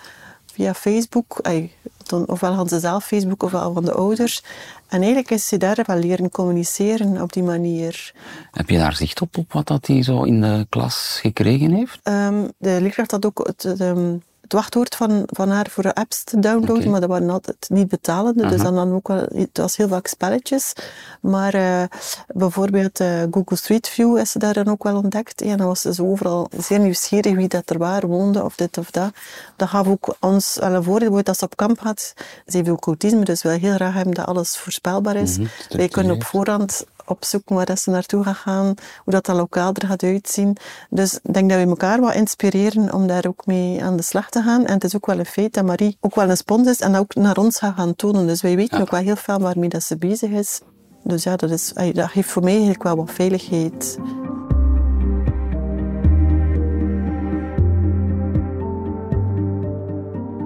via 0.56 0.74
Facebook. 0.74 1.40
Ay, 1.42 1.72
dan, 2.04 2.28
ofwel 2.28 2.54
hadden 2.54 2.70
ze 2.70 2.80
zelf 2.80 3.06
Facebook, 3.06 3.44
ofwel 3.44 3.74
van 3.74 3.86
de 3.86 3.94
ouders. 3.94 4.44
En 4.88 4.98
eigenlijk 4.98 5.32
is 5.32 5.48
ze 5.48 5.58
daar 5.58 5.84
wel 5.86 5.98
leren 5.98 6.32
communiceren 6.32 7.22
op 7.22 7.34
die 7.34 7.44
manier. 7.44 8.14
Heb 8.52 8.70
je 8.70 8.78
daar 8.78 8.96
zicht 8.96 9.22
op, 9.22 9.38
op 9.38 9.54
wat 9.54 9.68
dat 9.68 9.88
hij 9.88 10.04
zo 10.04 10.24
in 10.24 10.42
de 10.42 10.66
klas 10.70 11.18
gekregen 11.22 11.72
heeft? 11.72 12.00
Ehm, 12.04 12.48
de 12.58 12.78
leerkracht 12.82 13.12
had 13.12 13.26
ook 13.26 13.48
het, 13.48 13.64
het, 13.64 13.80
ehm, 13.80 14.16
het 14.46 14.54
wachtwoord 14.54 14.96
van, 14.96 15.24
van 15.26 15.50
haar 15.50 15.68
voor 15.70 15.84
de 15.84 15.96
apps 15.96 16.24
te 16.24 16.40
downloaden, 16.40 16.90
maar 16.92 17.00
dat 17.00 17.10
waren 17.10 17.30
altijd 17.30 17.66
niet 17.70 17.88
betalende. 17.88 18.48
Dus 18.48 18.62
dan 18.62 18.94
ook 18.94 19.08
wel, 19.08 19.26
het 19.36 19.58
was 19.58 19.78
heel 19.78 19.88
vaak 19.88 20.08
spelletjes. 20.08 20.74
Maar 21.22 21.54
eh, 21.54 21.84
bijvoorbeeld 22.28 23.00
eh, 23.00 23.22
Google 23.32 23.56
Street 23.58 23.88
View 23.88 24.18
is 24.18 24.32
ze 24.32 24.40
daar 24.40 24.54
dan 24.54 24.68
ook 24.68 24.84
wel 24.84 24.96
ontdekt. 24.98 25.42
En 25.42 25.58
dan 25.58 25.68
was 25.68 25.82
ze 25.82 25.94
zo 25.94 26.06
overal 26.06 26.50
zeer 26.58 26.80
nieuwsgierig 26.80 27.36
wie 27.36 27.48
dat 27.48 27.70
er 27.70 27.78
waar 27.78 28.08
woonde, 28.08 28.44
of 28.44 28.56
dit 28.56 28.78
of 28.78 28.92
dat. 28.92 29.12
Dat 29.56 29.68
gaf 29.70 29.88
ook 29.88 30.16
ons 30.20 30.58
wel 30.60 30.74
een 30.74 30.84
voordeel. 30.84 31.24
Als 31.24 31.38
ze 31.38 31.46
op 31.46 31.56
kamp 31.56 31.80
had, 31.80 32.14
ze 32.48 32.58
heeft 32.58 32.70
ook 32.70 32.86
autisme, 32.86 33.24
dus 33.24 33.42
we 33.42 33.50
willen 33.50 33.64
heel 33.64 33.76
graag 33.76 33.94
hebben 33.94 34.14
dat 34.14 34.26
alles 34.26 34.58
voorspelbaar 34.58 35.16
is. 35.16 35.38
Mhm, 35.38 35.48
Wij 35.70 35.88
kunnen 35.88 36.16
op 36.16 36.24
voorhand 36.24 36.86
opzoeken 37.06 37.56
waar 37.56 37.66
dat 37.66 37.80
ze 37.80 37.90
naartoe 37.90 38.24
gaat 38.24 38.36
gaan, 38.36 38.66
hoe 39.04 39.14
dat, 39.14 39.26
dat 39.26 39.36
lokaal 39.36 39.74
er 39.74 39.88
gaat 39.88 40.04
uitzien. 40.04 40.58
Dus 40.90 41.20
ik 41.24 41.34
denk 41.34 41.50
dat 41.50 41.60
we 41.60 41.66
elkaar 41.68 42.00
wat 42.02 42.14
inspireren 42.16 42.94
om 42.94 43.08
daar 43.08 43.26
ook 43.28 43.46
mee 43.46 43.84
aan 43.84 43.96
de 43.98 44.04
slag 44.04 44.30
te 44.30 44.42
gaan. 44.42 44.66
En 44.66 44.74
het 44.74 44.84
is 44.84 44.96
ook 44.96 45.06
wel 45.06 45.20
een 45.20 45.26
feit 45.26 45.54
dat 45.54 45.66
Marie 45.66 45.98
ook 46.00 46.16
wel 46.16 46.30
een 46.30 46.38
spons 46.38 46.68
is 46.68 46.80
en 46.80 46.92
dat 46.92 47.02
ook 47.02 47.16
naar 47.16 47.38
ons 47.38 47.58
gaat 47.58 47.76
gaan 47.76 47.96
tonen. 47.96 48.28
Dus 48.28 48.42
wij 48.42 48.56
weten 48.56 48.78
Ja. 48.78 48.84
ook 48.84 48.92
wel 48.92 49.02
heel 49.02 49.16
veel 49.16 49.40
waarmee 49.40 49.70
dat 49.70 49.84
ze 49.84 49.98
bezig 49.98 50.30
is. 50.30 50.62
Dus 51.04 51.24
ja, 51.24 51.36
dat, 51.36 51.52
is, 51.52 51.74
dat 51.94 52.10
geeft 52.10 52.30
voor 52.30 52.42
mij 52.42 52.52
eigenlijk 52.52 52.84
wel 52.84 52.96
wat 52.96 53.12
veiligheid. 53.12 53.98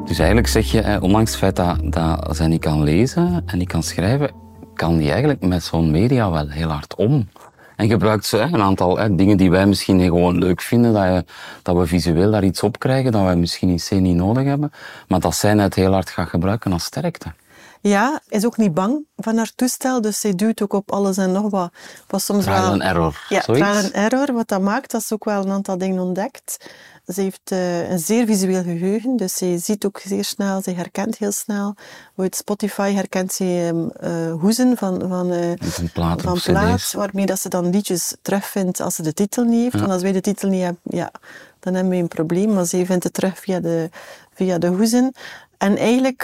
Dus 0.06 0.18
eigenlijk 0.20 0.48
zeg 0.48 0.72
je, 0.72 0.82
eh, 0.82 1.04
ondanks 1.04 1.32
het 1.32 1.40
feit 1.40 1.56
dat, 1.56 1.94
dat 1.94 2.36
zij 2.36 2.48
niet 2.48 2.62
kan 2.62 2.84
lezen 2.84 3.44
en 3.46 3.58
niet 3.58 3.68
kan 3.68 3.84
schrijven, 3.84 4.32
kan 4.80 4.98
die 4.98 5.10
eigenlijk 5.12 5.42
met 5.42 5.64
zo'n 5.64 5.92
media 5.92 6.32
wel 6.32 6.48
heel 6.48 6.70
hard 6.70 6.96
om. 6.96 7.30
En 7.76 7.88
gebruikt 7.88 8.26
ze 8.26 8.38
een 8.38 8.62
aantal 8.62 9.16
dingen 9.16 9.38
die 9.38 9.52
wij 9.52 9.66
misschien 9.66 10.02
gewoon 10.02 10.38
leuk 10.38 10.62
vinden, 10.62 10.94
dat, 10.94 11.04
je, 11.04 11.26
dat 11.64 11.76
we 11.76 11.86
visueel 11.88 12.32
daar 12.32 12.44
iets 12.44 12.64
op 12.64 12.80
krijgen, 12.80 13.12
dat 13.12 13.24
wij 13.24 13.36
misschien 13.36 13.70
in 13.70 13.80
C 13.88 13.92
niet 13.92 14.16
nodig 14.16 14.44
hebben, 14.44 14.72
maar 15.08 15.20
dat 15.20 15.36
zij 15.36 15.54
net 15.54 15.76
heel 15.76 15.92
hard 15.94 16.10
gaat 16.10 16.30
gebruiken 16.30 16.72
als 16.74 16.84
sterkte. 16.84 17.34
Ja, 17.82 18.20
is 18.28 18.46
ook 18.46 18.58
niet 18.58 18.74
bang 18.74 19.06
van 19.16 19.38
haar 19.38 19.52
toestel, 19.56 20.02
dus 20.02 20.20
zij 20.20 20.36
duwt 20.36 20.62
ook 20.62 20.74
op 20.74 20.92
alles 20.92 21.18
en 21.18 21.32
nog 21.32 21.50
wat. 21.50 21.74
Wat 22.08 22.22
soms 22.22 22.44
Trial 22.44 22.62
wel... 22.62 22.72
and 22.72 22.82
error, 22.82 23.26
Ja, 23.30 23.42
zoiets. 23.42 23.68
trial 23.68 23.84
and 23.84 23.92
error. 23.92 24.34
Wat 24.34 24.48
dat 24.48 24.62
maakt, 24.62 24.92
dat 24.92 25.04
ze 25.04 25.14
ook 25.14 25.26
wel 25.26 25.44
een 25.46 25.52
aantal 25.52 25.78
dingen 25.78 26.02
ontdekt. 26.04 26.70
Ze 27.14 27.22
heeft 27.22 27.52
eh, 27.52 27.90
een 27.90 28.00
zeer 28.00 28.26
visueel 28.26 28.64
geheugen, 28.64 29.18
dus 29.18 29.34
ze 29.34 29.58
ziet 29.58 29.86
ook 29.86 30.00
zeer 30.04 30.24
snel, 30.24 30.62
ze 30.62 30.72
herkent 30.72 31.18
heel 31.18 31.32
snel. 31.32 31.76
Uit 32.16 32.36
Spotify 32.36 32.94
herkent 32.94 33.34
ze 33.34 33.44
ehm, 33.44 34.12
eh, 34.12 34.34
hoezen 34.40 34.78
van, 34.78 35.00
van, 35.08 35.32
eh, 35.32 35.52
Van 35.60 35.92
platen 35.92 36.24
van 36.24 36.40
plaat, 36.54 36.92
waarmee 36.92 37.26
dat 37.26 37.40
ze 37.40 37.50
dan 37.50 37.70
liedjes 37.70 38.16
terugvindt 38.22 38.80
als 38.80 38.96
ze 38.96 39.02
de 39.02 39.14
titel 39.14 39.44
niet 39.44 39.62
heeft. 39.62 39.80
Want 39.80 39.92
als 39.92 40.02
wij 40.02 40.12
de 40.12 40.22
titel 40.22 40.50
niet 40.50 40.62
hebben, 40.62 40.82
ja, 40.84 41.12
dan 41.60 41.74
hebben 41.74 41.92
we 41.92 41.98
een 42.00 42.08
probleem. 42.08 42.54
Maar 42.54 42.66
ze 42.66 42.86
vindt 42.86 43.04
het 43.04 43.14
terug 43.14 43.40
via 43.40 43.60
de, 43.60 43.90
via 44.34 44.58
de 44.58 44.68
hoezen. 44.68 45.14
En 45.58 45.78
eigenlijk... 45.78 46.22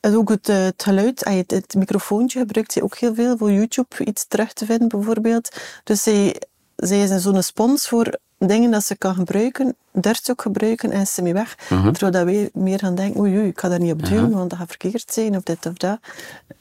en 0.00 0.16
ook 0.16 0.28
het, 0.28 0.46
het 0.46 0.82
geluid, 0.82 1.24
het, 1.24 1.50
het 1.50 1.74
microfoontje 1.74 2.38
gebruikt 2.38 2.72
ze 2.72 2.82
ook 2.82 2.96
heel 2.96 3.14
veel 3.14 3.36
voor 3.36 3.52
YouTube 3.52 4.04
iets 4.04 4.26
terug 4.28 4.52
te 4.52 4.64
vinden, 4.64 4.88
bijvoorbeeld. 4.88 5.56
Dus 5.84 6.02
zij, 6.02 6.42
zij 6.76 7.02
is 7.02 7.10
een 7.10 7.20
zo'n 7.20 7.42
spons 7.42 7.88
voor 7.88 8.18
dingen 8.38 8.70
dat 8.70 8.84
ze 8.84 8.96
kan 8.96 9.14
gebruiken, 9.14 9.76
durft 9.92 10.24
ze 10.24 10.30
ook 10.30 10.42
gebruiken 10.42 10.90
en 10.90 11.00
is 11.00 11.14
ze 11.14 11.22
mee 11.22 11.32
weg. 11.32 11.56
Mhm. 11.68 11.92
Terwijl 11.92 12.12
dat 12.12 12.24
wij 12.24 12.50
meer 12.52 12.78
gaan 12.78 12.94
denken, 12.94 13.20
oei, 13.20 13.36
oei, 13.36 13.48
ik 13.48 13.60
ga 13.60 13.68
daar 13.68 13.80
niet 13.80 13.92
op 13.92 14.04
duwen, 14.04 14.30
want 14.30 14.50
dat 14.50 14.58
gaat 14.58 14.68
verkeerd 14.68 15.12
zijn, 15.12 15.36
of 15.36 15.42
dit 15.42 15.66
of 15.66 15.72
dat. 15.72 15.98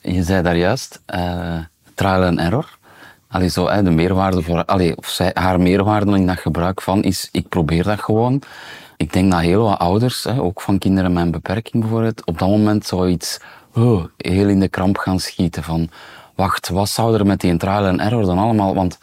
Je 0.02 0.24
zei 0.24 0.42
daar 0.42 0.58
juist, 0.58 1.02
eh, 1.06 1.60
trial 1.94 2.24
and 2.24 2.40
error. 2.40 2.78
Allee, 3.28 3.50
zo, 3.50 3.70
hè, 3.70 3.84
de 3.84 3.90
meerwaarde 3.90 4.42
voor, 4.42 4.66
allee, 4.66 4.98
of 4.98 5.08
zij, 5.08 5.32
haar 5.34 5.60
meerwaarde 5.60 6.16
in 6.16 6.28
dat 6.28 6.38
gebruik 6.38 6.82
van 6.82 7.04
is, 7.04 7.30
ik 7.32 7.50
probeer 7.50 7.84
dat 7.84 8.00
gewoon. 8.00 8.42
Ik 8.98 9.14
denk 9.14 9.32
dat 9.32 9.42
heel 9.42 9.64
wat 9.64 9.80
ouders, 9.80 10.24
hè, 10.24 10.42
ook 10.42 10.62
van 10.62 10.78
kinderen 10.78 11.14
met 11.14 11.24
een 11.24 11.32
beperking 11.32 11.82
bijvoorbeeld, 11.84 12.26
op 12.26 12.40
dat 12.40 12.50
moment 12.50 12.86
zoiets 12.86 13.40
oh, 13.76 14.06
heel 14.18 14.48
in 14.48 14.60
de 14.60 14.68
kramp 14.68 14.98
gaan 14.98 15.20
schieten 15.20 15.64
van, 15.64 15.90
wacht, 16.36 16.70
wat 16.70 16.90
zou 16.90 17.18
er 17.18 17.26
met 17.26 17.40
die 17.40 17.58
trial 17.58 17.86
and 17.86 18.00
error 18.00 18.26
dan 18.26 18.38
allemaal, 18.38 18.76
want 18.76 18.98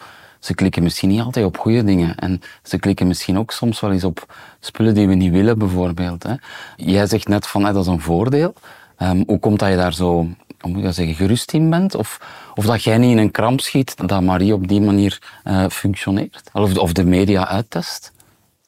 ze 0.45 0.55
klikken 0.55 0.83
misschien 0.83 1.09
niet 1.09 1.21
altijd 1.21 1.47
op 1.47 1.59
goede 1.59 1.85
dingen 1.85 2.17
en 2.17 2.41
ze 2.63 2.79
klikken 2.79 3.07
misschien 3.07 3.39
ook 3.39 3.53
soms 3.53 3.81
wel 3.81 3.93
eens 3.93 4.05
op 4.05 4.35
spullen 4.61 4.95
die 4.95 5.09
we 5.09 5.15
niet 5.15 5.33
willen 5.33 5.59
bijvoorbeeld. 5.59 6.23
Hè. 6.23 6.35
Jij 6.77 7.07
zegt 7.07 7.29
net 7.29 7.47
van, 7.47 7.63
dat 7.63 7.77
is 7.77 7.87
een 7.87 8.01
voordeel. 8.01 8.55
Ehm, 8.97 9.23
hoe 9.27 9.39
komt 9.39 9.59
dat 9.59 9.69
je 9.69 9.77
daar 9.77 9.95
zo, 9.95 10.29
moet 10.61 10.95
zeggen, 10.95 11.15
gerust 11.15 11.53
in 11.53 11.71
bent? 11.71 11.95
Of, 11.95 12.21
of 12.55 12.67
dat 12.67 12.83
jij 12.83 12.99
niet 12.99 13.11
in 13.11 13.19
een 13.19 13.31
kramp 13.31 13.61
schiet 13.61 14.09
dat 14.09 14.23
Marie 14.23 14.55
op 14.55 14.69
die 14.69 14.81
manier 14.81 15.19
eh, 15.45 15.69
functioneert? 15.69 16.51
Of, 16.53 16.77
of 16.77 16.93
de 16.93 17.05
media 17.05 17.49
uittest? 17.49 18.13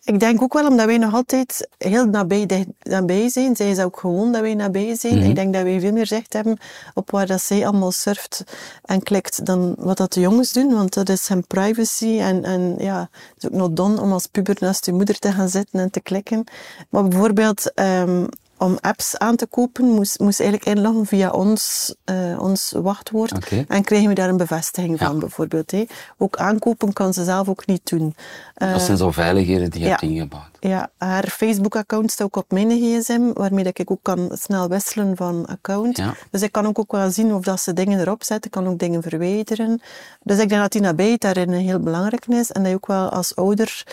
Ik 0.07 0.21
denk 0.21 0.43
ook 0.43 0.53
wel 0.53 0.67
omdat 0.67 0.87
wij 0.87 0.99
nog 0.99 1.15
altijd 1.15 1.69
heel 1.79 2.05
nabij, 2.05 2.67
nabij 2.83 3.29
zijn. 3.29 3.57
Zij 3.57 3.71
is 3.71 3.79
ook 3.79 3.99
gewoon 3.99 4.33
dat 4.33 4.41
wij 4.41 4.55
nabij 4.55 4.95
zijn. 4.95 5.19
Mhm. 5.19 5.29
Ik 5.29 5.35
denk 5.35 5.55
dat 5.55 5.63
wij 5.63 5.81
veel 5.81 5.93
meer 5.93 6.07
zicht 6.07 6.33
hebben 6.33 6.59
op 6.95 7.11
waar 7.11 7.27
dat 7.27 7.43
zij 7.43 7.67
allemaal 7.67 7.91
surft 7.91 8.45
en 8.85 9.03
klikt 9.03 9.45
dan 9.45 9.75
wat 9.79 9.97
dat 9.97 10.13
de 10.13 10.21
jongens 10.21 10.53
doen. 10.53 10.75
Want 10.75 10.95
dat 10.95 11.09
is 11.09 11.29
hun 11.29 11.47
privacy. 11.47 12.19
En, 12.19 12.45
en 12.45 12.75
ja, 12.79 13.01
het 13.01 13.43
is 13.43 13.49
ook 13.49 13.55
nog 13.55 13.71
dom 13.71 13.99
om 13.99 14.13
als 14.13 14.27
puber 14.27 14.57
naast 14.61 14.87
je 14.87 14.93
moeder 14.93 15.19
te 15.19 15.33
gaan 15.33 15.49
zitten 15.49 15.81
en 15.81 15.91
te 15.91 16.01
klikken. 16.01 16.45
Maar 16.89 17.09
bijvoorbeeld... 17.09 17.73
ehm, 17.75 18.25
om 18.59 18.79
apps 18.81 19.19
aan 19.19 19.37
te 19.37 19.47
kopen, 19.47 19.85
moest, 19.85 20.19
moest 20.19 20.41
eigenlijk 20.41 20.77
inloggen 20.77 21.07
via 21.07 21.31
ons, 21.31 21.95
eh, 22.05 22.15
ons 22.41 22.73
wachtwoord. 22.77 23.49
En 23.69 23.85
kregen 23.85 24.09
we 24.09 24.15
daar 24.15 24.29
een 24.29 24.37
bevestiging 24.37 24.99
Ja. 25.01 25.07
van, 25.07 25.19
bijvoorbeeld. 25.19 25.71
Hè. 25.71 25.85
Ook 26.19 26.37
aankopen 26.37 26.93
kan 26.93 27.13
ze 27.15 27.25
zelf 27.25 27.49
ook 27.49 27.67
niet 27.67 27.81
doen. 27.85 28.15
Eh, 28.55 28.73
Dat 28.73 28.83
zijn 28.83 28.97
zo 28.97 29.11
veiligheden 29.11 29.71
die 29.71 29.81
je 29.81 29.85
ja. 29.87 29.91
hebt 29.91 30.03
ingebouwd. 30.03 30.45
ja, 30.61 30.91
haar 30.99 31.29
Facebook-account 31.29 32.11
staat 32.11 32.27
ook 32.27 32.37
op 32.37 32.53
mijn 32.53 32.71
gsm, 32.71 33.33
waarmee 33.33 33.65
dat 33.65 33.79
ik 33.79 33.91
ook 33.91 34.03
kan 34.03 34.31
snel 34.33 34.69
wisselen 34.69 35.17
van 35.17 35.47
account. 35.47 35.97
Ja. 35.97 36.15
Dus 36.31 36.43
ik 36.43 36.53
kan 36.53 36.67
ook, 36.67 36.79
ook 36.79 36.93
wel 36.93 37.11
zien 37.11 37.35
of 37.35 37.45
dat 37.45 37.61
ze 37.61 37.73
dingen 37.73 38.01
erop 38.01 38.25
zetten, 38.25 38.51
kan 38.51 38.67
ook 38.69 38.79
dingen 38.79 39.03
verwijderen. 39.03 39.81
Dus 40.23 40.39
ik 40.39 40.49
denk 40.49 40.61
dat 40.61 40.73
die 40.73 40.81
nabijheid 40.81 41.21
daarin 41.21 41.51
heel 41.53 41.81
belangrijk 41.81 42.27
is 42.27 42.53
en 42.53 42.63
dat 42.63 42.71
je 42.71 42.77
ook 42.77 42.87
wel 42.87 43.09
als 43.09 43.35
ouder 43.37 43.85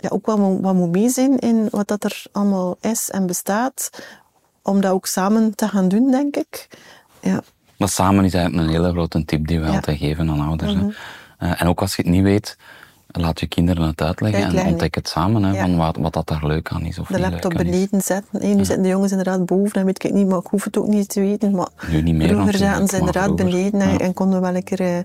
ja, 0.00 0.08
ook 0.08 0.26
wel 0.26 0.38
moet- 0.38 0.60
wat 0.60 0.74
moet 0.74 0.90
mee 0.90 1.08
zijn 1.08 1.38
in 1.38 1.68
wat 1.70 1.88
dat 1.88 2.04
er 2.04 2.22
allemaal 2.32 2.76
is 2.80 3.10
en 3.10 3.26
bestaat, 3.26 3.90
om 4.62 4.80
dat 4.80 4.92
ook 4.92 5.06
samen 5.06 5.54
te 5.54 5.68
gaan 5.68 5.88
doen, 5.88 6.10
denk 6.10 6.36
ik. 6.36 6.68
Ja. 7.20 7.40
Maar 7.78 7.88
samen 7.88 8.24
is 8.24 8.34
eigenlijk 8.34 8.66
een 8.68 8.74
hele 8.74 8.90
grote 8.92 9.24
tip 9.24 9.46
die 9.46 9.56
we 9.58 9.62
Ja. 9.62 9.68
Mhm. 9.68 9.76
altijd 9.76 9.98
geven 9.98 10.30
aan 10.30 10.40
ouders. 10.40 10.74
hè. 10.74 10.86
Eh, 11.38 11.60
en 11.62 11.66
ook 11.68 11.80
als 11.80 11.96
je 11.96 12.02
het 12.02 12.10
niet 12.10 12.22
weet, 12.22 12.56
laat 13.06 13.40
je 13.40 13.46
kinderen 13.46 13.82
het 13.86 14.02
uitleggen 14.02 14.58
en 14.58 14.66
ontdek 14.66 14.94
het 14.94 15.08
samen, 15.08 15.42
hè, 15.42 15.52
Ja. 15.52 15.60
van 15.60 15.76
wat, 15.76 15.96
wat 15.96 16.12
dat 16.12 16.26
daar 16.28 16.46
leuk 16.46 16.68
aan 16.72 16.82
is 16.84 16.98
of 16.98 17.06
De 17.08 17.20
laptop 17.20 17.54
beneden 17.54 18.00
zetten. 18.02 18.40
Hey, 18.40 18.54
nu 18.54 18.64
zitten 18.64 18.82
de 18.82 18.88
jongens 18.88 19.10
inderdaad 19.10 19.46
boven, 19.46 19.72
dat 19.72 19.84
weet 19.84 20.04
ik 20.04 20.12
niet, 20.12 20.28
maar 20.28 20.38
ik 20.38 20.46
hoef 20.46 20.64
het 20.64 20.78
ook 20.78 20.86
niet 20.86 21.08
te 21.08 21.20
weten. 21.20 21.50
Maar 21.54 21.68
Nu 21.90 22.02
niet 22.02 22.14
meer 22.14 22.28
vroeger 22.28 22.54
zaten 22.54 22.88
ze 22.88 22.96
inderdaad 22.98 23.24
vroeger. 23.24 23.44
beneden 23.44 23.80
en, 23.80 23.90
Ja. 23.92 23.98
en 23.98 24.14
konden 24.14 24.34
we 24.34 24.42
wel 24.44 24.52
lekker 24.52 24.80
eh 24.80 24.98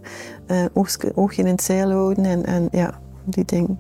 eh, 0.64 0.66
oogje 1.16 1.42
in 1.42 1.48
het 1.48 1.64
zeil 1.64 1.92
houden. 1.92 2.26
En, 2.26 2.46
en 2.46 2.68
ja, 2.72 3.00
die 3.26 3.46
dingen. 3.46 3.80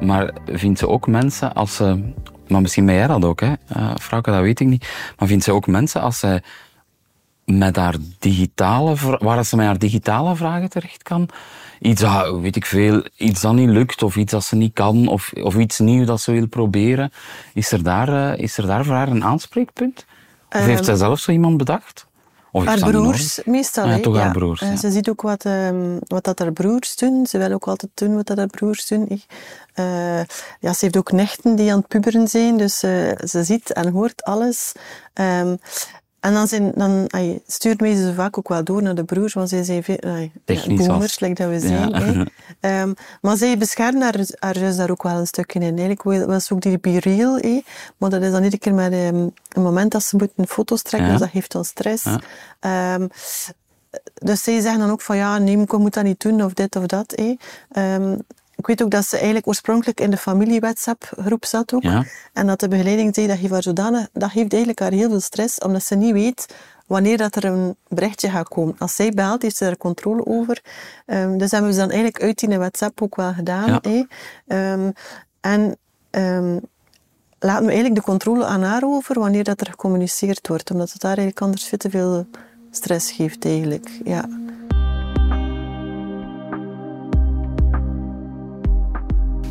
Maar 0.00 0.30
vindt 0.46 0.78
ze 0.78 0.88
ook 0.88 1.06
mensen 1.06 1.54
als 1.54 1.76
ze... 1.76 2.12
Maar 2.48 2.60
misschien 2.60 2.86
ben 2.86 2.94
jij 2.94 3.06
dat 3.06 3.24
ook, 3.24 3.40
hè? 3.40 3.52
Uh, 3.76 3.94
Frauke, 4.00 4.30
dat 4.30 4.40
weet 4.40 4.60
ik 4.60 4.66
niet. 4.66 4.88
Maar 5.18 5.28
vindt 5.28 5.44
ze 5.44 5.52
ook 5.52 5.66
mensen 5.66 6.00
als 6.00 6.18
zij 6.18 6.42
met 7.44 7.76
haar 7.76 7.94
digitale... 8.18 8.94
Waar 9.18 9.44
ze 9.44 9.56
met 9.56 9.66
haar 9.66 9.78
digitale 9.78 10.36
vragen 10.36 10.68
terecht 10.68 11.02
kan? 11.02 11.28
Iets 11.80 12.00
dat, 12.00 12.40
weet 12.40 12.56
ik 12.56 12.66
veel, 12.66 13.04
iets 13.16 13.40
dat 13.40 13.54
niet 13.54 13.68
lukt 13.68 14.02
of 14.02 14.16
iets 14.16 14.32
dat 14.32 14.44
ze 14.44 14.56
niet 14.56 14.72
kan 14.72 15.08
of, 15.08 15.32
of 15.32 15.56
iets 15.56 15.78
nieuws 15.78 16.06
dat 16.06 16.20
ze 16.20 16.32
wil 16.32 16.46
proberen. 16.46 17.12
Is 17.54 17.72
er 17.72 17.82
daar, 17.82 18.32
eh, 18.32 18.42
is 18.42 18.58
er 18.58 18.66
daar 18.66 18.84
voor 18.84 18.94
haar 18.94 19.08
een 19.08 19.24
aanspreekpunt? 19.24 20.06
Of 20.50 20.64
heeft 20.64 20.84
zij 20.84 20.96
zelf 20.96 21.18
zo 21.18 21.32
iemand 21.32 21.56
bedacht? 21.56 22.05
Of 22.56 22.64
Haar 22.64 22.78
broers 22.78 23.40
meestal. 23.44 23.88
Ja, 23.88 23.98
toch 24.00 24.16
haar 24.16 24.32
broers, 24.32 24.60
ja. 24.60 24.76
Ze 24.76 24.90
ziet 24.90 25.08
ook 25.08 25.22
wat, 25.22 25.44
ehm, 25.44 25.96
wat 26.06 26.24
dat 26.24 26.38
haar 26.38 26.52
broers 26.52 26.96
doen. 26.96 27.26
Ze 27.26 27.38
wil 27.38 27.52
ook 27.52 27.68
altijd 27.68 27.90
doen 27.94 28.14
wat 28.16 28.26
dat 28.26 28.36
haar 28.36 28.46
broers 28.46 28.86
doen. 28.86 29.06
hè. 29.08 29.16
Eh, 29.72 30.24
ja, 30.60 30.72
ze 30.72 30.78
heeft 30.84 30.96
ook 30.96 31.12
nichten 31.12 31.56
die 31.56 31.72
aan 31.72 31.78
het 31.78 31.88
puberen 31.88 32.28
zijn, 32.28 32.56
dus 32.56 32.82
eh, 32.82 32.90
ze 33.24 33.44
ziet 33.44 33.72
en 33.72 33.92
hoort 33.92 34.22
alles. 34.24 34.72
Ehm, 35.12 35.56
en 36.26 36.34
dan, 36.34 36.46
zijn, 36.48 36.72
dan 36.74 37.08
stuurt 37.46 37.80
mij 37.80 37.94
ze 37.94 38.14
vaak 38.14 38.38
ook 38.38 38.48
wel 38.48 38.64
door 38.64 38.82
naar 38.82 38.94
de 38.94 39.04
broers, 39.04 39.34
want 39.34 39.48
zij 39.48 39.62
zijn 39.62 39.82
veel, 39.82 39.96
ja, 40.00 40.28
Technisch 40.44 40.86
boomers, 40.86 41.20
like 41.20 41.34
dat 41.34 41.48
we 41.48 41.68
Ja. 41.68 41.90
zijn. 41.90 41.94
hè. 41.94 42.24
Ehm, 42.80 42.92
maar 43.20 43.36
zij 43.36 43.58
beschermt 43.58 44.02
haar, 44.02 44.14
haar 44.38 44.54
zus 44.56 44.76
daar 44.76 44.90
ook 44.90 45.02
wel 45.02 45.16
een 45.16 45.26
stukje 45.26 45.60
in. 45.60 45.78
Eigenlijk 45.78 46.02
ze 46.42 46.54
ook 46.54 46.60
die 46.60 47.00
real, 47.00 47.36
hè. 47.36 47.62
maar 47.96 48.10
dat 48.10 48.22
is 48.22 48.30
dan 48.30 48.42
iedere 48.42 48.58
keer 48.62 48.74
met 48.74 48.92
ehm, 48.92 49.16
een 49.48 49.62
moment 49.62 49.90
dat 49.92 50.02
ze 50.04 50.16
moeten 50.16 50.46
foto's 50.48 50.82
trekken, 50.82 51.10
Ja. 51.10 51.16
dus 51.16 51.22
dat 51.26 51.32
geeft 51.34 51.52
dan 51.52 51.64
stress. 51.64 52.04
Ja. 52.04 52.20
Ehm, 52.60 53.06
dus 54.14 54.42
zij 54.42 54.60
zeggen 54.60 54.80
dan 54.80 54.90
ook 54.90 55.00
van 55.00 55.16
ja, 55.16 55.38
nee, 55.38 55.58
ik 55.58 55.78
moet 55.78 55.94
dat 55.94 56.04
niet 56.04 56.20
doen 56.20 56.44
of 56.44 56.52
dit 56.52 56.76
of 56.76 56.86
dat. 56.86 57.14
Ik 58.56 58.66
weet 58.66 58.82
ook 58.82 58.90
dat 58.90 59.06
ze 59.06 59.16
eigenlijk 59.16 59.46
oorspronkelijk 59.46 60.00
in 60.00 60.10
de 60.10 60.16
familie-WhatsApp-groep 60.16 61.44
zat 61.44 61.74
ook. 61.74 61.82
Ja. 61.82 62.04
En 62.32 62.46
dat 62.46 62.60
de 62.60 62.68
begeleiding 62.68 63.14
zei 63.14 63.26
dat 63.26 63.38
geeft 63.38 63.52
haar 63.52 63.62
zodanig, 63.62 64.08
dat 64.12 64.30
geeft 64.30 64.52
eigenlijk 64.52 64.80
haar 64.80 64.92
heel 64.92 65.08
veel 65.08 65.20
stress, 65.20 65.58
omdat 65.58 65.84
ze 65.84 65.94
niet 65.94 66.12
weet 66.12 66.46
wanneer 66.86 67.16
dat 67.16 67.36
er 67.36 67.44
een 67.44 67.76
berichtje 67.88 68.30
gaat 68.30 68.48
komen. 68.48 68.74
Als 68.78 68.94
zij 68.94 69.10
belt, 69.10 69.42
heeft 69.42 69.56
ze 69.56 69.64
daar 69.64 69.76
controle 69.76 70.26
over. 70.26 70.62
Ehm, 71.06 71.38
dus 71.38 71.50
hebben 71.50 71.68
we 71.68 71.74
ze 71.74 71.80
dan 71.80 71.90
eigenlijk 71.90 72.22
uit 72.22 72.42
in 72.42 72.50
de 72.50 72.58
WhatsApp 72.58 73.02
ook 73.02 73.16
wel 73.16 73.32
gedaan. 73.32 73.66
Ja. 73.66 73.80
hè. 73.82 74.04
Ehm, 74.46 74.90
en 75.40 75.76
ehm, 76.10 76.58
laten 77.38 77.64
we 77.64 77.70
eigenlijk 77.70 77.94
de 77.94 78.10
controle 78.10 78.44
aan 78.44 78.62
haar 78.62 78.82
over 78.84 79.18
wanneer 79.18 79.44
dat 79.44 79.60
er 79.60 79.66
gecommuniceerd 79.66 80.48
wordt, 80.48 80.70
omdat 80.70 80.92
het 80.92 81.02
haar 81.02 81.16
eigenlijk 81.16 81.40
anders 81.40 81.64
veel 81.64 81.78
te 81.78 81.90
veel 81.90 82.26
stress 82.70 83.10
geeft 83.12 83.44
eigenlijk. 83.44 83.88
Ja. 84.04 84.28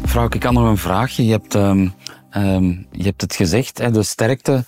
Vrouw, 0.03 0.27
ik 0.29 0.43
had 0.43 0.53
nog 0.53 0.67
een 0.69 0.77
vraagje. 0.77 1.25
Je 1.25 1.31
hebt, 1.31 1.55
ehm, 1.55 1.87
ehm, 2.29 2.63
je 2.91 3.03
hebt 3.03 3.21
het 3.21 3.35
gezegd, 3.35 3.77
hè, 3.77 3.91
de 3.91 4.03
sterkte 4.03 4.63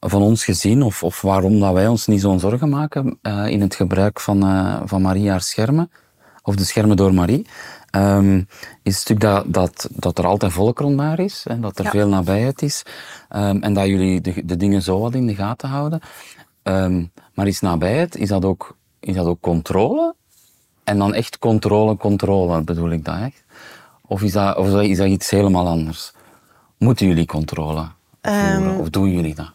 van 0.00 0.22
ons 0.22 0.44
gezin, 0.44 0.82
of, 0.82 1.02
of 1.02 1.20
waarom 1.22 1.60
dat 1.60 1.72
wij 1.72 1.86
ons 1.88 2.06
niet 2.06 2.20
zo'n 2.20 2.40
zorgen 2.40 2.68
maken 2.68 3.18
eh, 3.22 3.46
in 3.46 3.60
het 3.60 3.74
gebruik 3.74 4.20
van, 4.20 4.42
eh, 4.42 4.80
van 4.84 5.02
Marie 5.02 5.30
haar 5.30 5.40
schermen, 5.40 5.90
of 6.42 6.56
de 6.56 6.64
schermen 6.64 6.96
door 6.96 7.14
Marie, 7.14 7.46
ehm, 7.90 8.36
is 8.82 8.92
het 8.94 8.94
stuk 8.94 9.20
dat, 9.20 9.44
dat, 9.46 9.88
dat 9.92 10.18
er 10.18 10.26
altijd 10.26 10.52
volk 10.52 10.78
rond 10.78 11.00
haar 11.00 11.18
is, 11.18 11.44
en 11.48 11.60
dat 11.60 11.78
er 11.78 11.84
Ja. 11.84 11.90
veel 11.90 12.08
nabijheid 12.08 12.62
is, 12.62 12.82
en 13.28 13.72
dat 13.72 13.86
jullie 13.86 14.20
de, 14.20 14.44
de 14.44 14.56
dingen 14.56 14.82
zo 14.82 15.00
wat 15.00 15.14
in 15.14 15.26
de 15.26 15.34
gaten 15.34 15.68
houden. 15.68 16.00
Maar 17.34 17.46
is 17.46 17.60
nabijheid, 17.60 18.16
is 18.16 18.28
dat 18.28 18.44
ook, 18.44 18.76
is 19.00 19.14
dat 19.14 19.26
ook 19.26 19.40
controle? 19.40 20.14
En 20.84 20.98
dan 20.98 21.14
echt 21.14 21.38
controle, 21.38 21.96
controle, 21.96 22.62
bedoel 22.62 22.90
ik 22.90 23.04
dat 23.04 23.20
echt? 23.20 23.44
Of 24.08 24.22
is 24.22 24.32
dat, 24.32 24.56
of 24.56 24.80
is 24.80 24.96
dat 24.96 25.06
iets 25.06 25.30
helemaal 25.30 25.66
anders? 25.66 26.12
Moeten 26.78 27.06
jullie 27.06 27.26
controle 27.26 27.88
voeren? 28.22 28.66
Ehm, 28.66 28.80
of 28.80 28.90
doen 28.90 29.10
jullie 29.10 29.34
dat? 29.34 29.50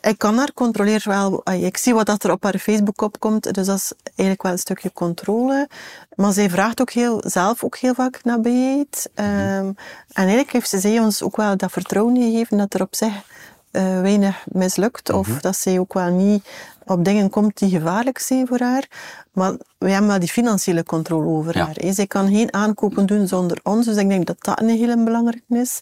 Ik 0.00 0.18
kan 0.18 0.36
haar 0.36 0.52
controleren 0.52 1.08
wel. 1.08 1.42
Ik 1.52 1.76
zie 1.76 1.94
wat 1.94 2.06
dat 2.06 2.24
er 2.24 2.30
op 2.30 2.42
haar 2.42 2.58
Facebook 2.58 3.02
opkomt, 3.02 3.54
dus 3.54 3.66
dat 3.66 3.76
is 3.76 3.92
eigenlijk 4.04 4.42
wel 4.42 4.52
een 4.52 4.58
stukje 4.58 4.92
controle. 4.92 5.68
Maar 6.14 6.32
zij 6.32 6.50
vraagt 6.50 6.80
ook 6.80 6.90
heel, 6.90 7.22
zelf 7.26 7.64
ook 7.64 7.76
heel 7.76 7.94
vaak 7.94 8.24
nabijheid. 8.24 9.10
Ehm, 9.14 9.28
en 9.28 9.76
eigenlijk 10.12 10.52
heeft 10.52 10.68
ze 10.68 10.78
zij 10.78 11.00
ons 11.00 11.22
ook 11.22 11.36
wel 11.36 11.56
dat 11.56 11.72
vertrouwen 11.72 12.16
gegeven 12.16 12.58
dat 12.58 12.74
er 12.74 12.80
op 12.80 12.94
zich 12.94 13.12
eh, 13.74 14.00
weinig 14.00 14.44
mislukt. 14.52 15.10
Of 15.12 15.28
dat 15.40 15.56
zij 15.56 15.78
ook 15.78 15.92
wel 15.92 16.10
niet 16.10 16.44
op 16.86 17.04
dingen 17.04 17.30
komt 17.30 17.58
die 17.58 17.70
gevaarlijk 17.70 18.18
zijn 18.18 18.46
voor 18.46 18.58
haar. 18.60 18.88
Maar 19.32 19.52
wij 19.78 19.90
hebben 19.90 20.08
wel 20.10 20.18
die 20.18 20.28
financiële 20.28 20.82
controle 20.84 21.26
over 21.26 21.56
Ja. 21.56 21.64
haar. 21.64 21.76
Zij 21.94 22.06
kan 22.06 22.28
geen 22.28 22.52
aankopen 22.54 23.06
doen 23.06 23.28
zonder 23.28 23.60
ons, 23.62 23.86
dus 23.86 23.96
ik 23.96 24.08
denk 24.08 24.26
dat 24.26 24.36
dat 24.38 24.60
een 24.60 24.68
heel 24.68 25.04
belangrijk 25.04 25.42
is. 25.48 25.80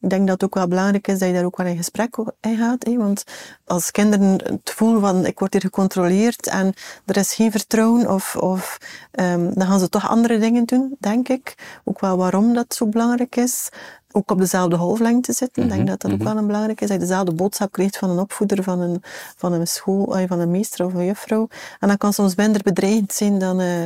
Ik 0.00 0.10
denk 0.10 0.22
dat 0.26 0.40
het 0.40 0.44
ook 0.44 0.54
wel 0.54 0.68
belangrijk 0.68 1.08
is 1.08 1.18
dat 1.18 1.28
je 1.28 1.34
daar 1.34 1.44
ook 1.44 1.56
wel 1.56 1.66
in 1.66 1.76
gesprek 1.76 2.16
in 2.40 2.56
gaat. 2.56 2.84
Hè? 2.84 2.96
Want 2.96 3.24
als 3.64 3.90
kinderen 3.90 4.30
het 4.44 4.72
voelen 4.74 5.00
van 5.00 5.26
ik 5.26 5.38
word 5.38 5.52
hier 5.52 5.62
gecontroleerd 5.62 6.46
en 6.46 6.72
er 7.06 7.16
is 7.16 7.34
geen 7.34 7.50
vertrouwen, 7.50 8.10
of, 8.10 8.36
of, 8.36 8.78
ehm, 9.10 9.50
dan 9.54 9.66
gaan 9.66 9.80
ze 9.80 9.88
toch 9.88 10.08
andere 10.08 10.38
dingen 10.38 10.64
doen, 10.64 10.96
denk 11.00 11.28
ik. 11.28 11.54
Ook 11.84 12.00
wel 12.00 12.16
waarom 12.16 12.54
dat 12.54 12.74
zo 12.74 12.86
belangrijk 12.86 13.36
is. 13.36 13.68
Ook 14.12 14.30
op 14.30 14.38
dezelfde 14.38 14.76
golflengte 14.76 15.32
zitten. 15.32 15.62
Ik 15.62 15.68
denk 15.68 15.86
dat 15.86 16.00
dat 16.00 16.12
ook 16.12 16.22
wel 16.22 16.36
een 16.36 16.46
belangrijk 16.46 16.80
is. 16.80 16.88
Dat 16.88 16.96
je 17.00 17.06
dezelfde 17.06 17.34
boodschap 17.34 17.72
krijgt 17.72 17.96
van 17.96 18.10
een 18.10 18.18
opvoeder, 18.18 18.62
van 18.62 18.80
een, 18.80 19.02
van 19.36 19.52
een 19.52 19.66
school, 19.66 20.26
van 20.26 20.38
een 20.40 20.50
meester 20.50 20.84
of 20.86 20.94
een 20.94 21.04
juffrouw. 21.04 21.48
En 21.80 21.88
dat 21.88 21.98
kan 21.98 22.12
soms 22.12 22.34
minder 22.34 22.62
bedreigend 22.62 23.12
zijn 23.12 23.38
dan, 23.38 23.60
eh, 23.60 23.84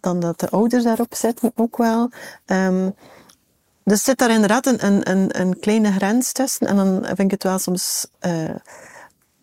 dan 0.00 0.20
dat 0.20 0.40
de 0.40 0.50
ouders 0.50 0.84
daarop 0.84 1.14
zitten, 1.14 1.52
ook 1.54 1.76
wel. 1.76 2.10
Ehm, 2.44 2.90
dus 3.84 4.04
zit 4.04 4.18
daar 4.18 4.30
inderdaad 4.30 4.66
een, 4.66 4.86
een, 4.86 5.10
een, 5.10 5.40
een 5.40 5.58
kleine 5.58 5.92
grens 5.92 6.32
tussen. 6.32 6.66
En 6.66 6.76
dan 6.76 7.04
vind 7.04 7.20
ik 7.20 7.30
het 7.30 7.42
wel 7.42 7.58
soms... 7.58 8.06
eh, 8.18 8.54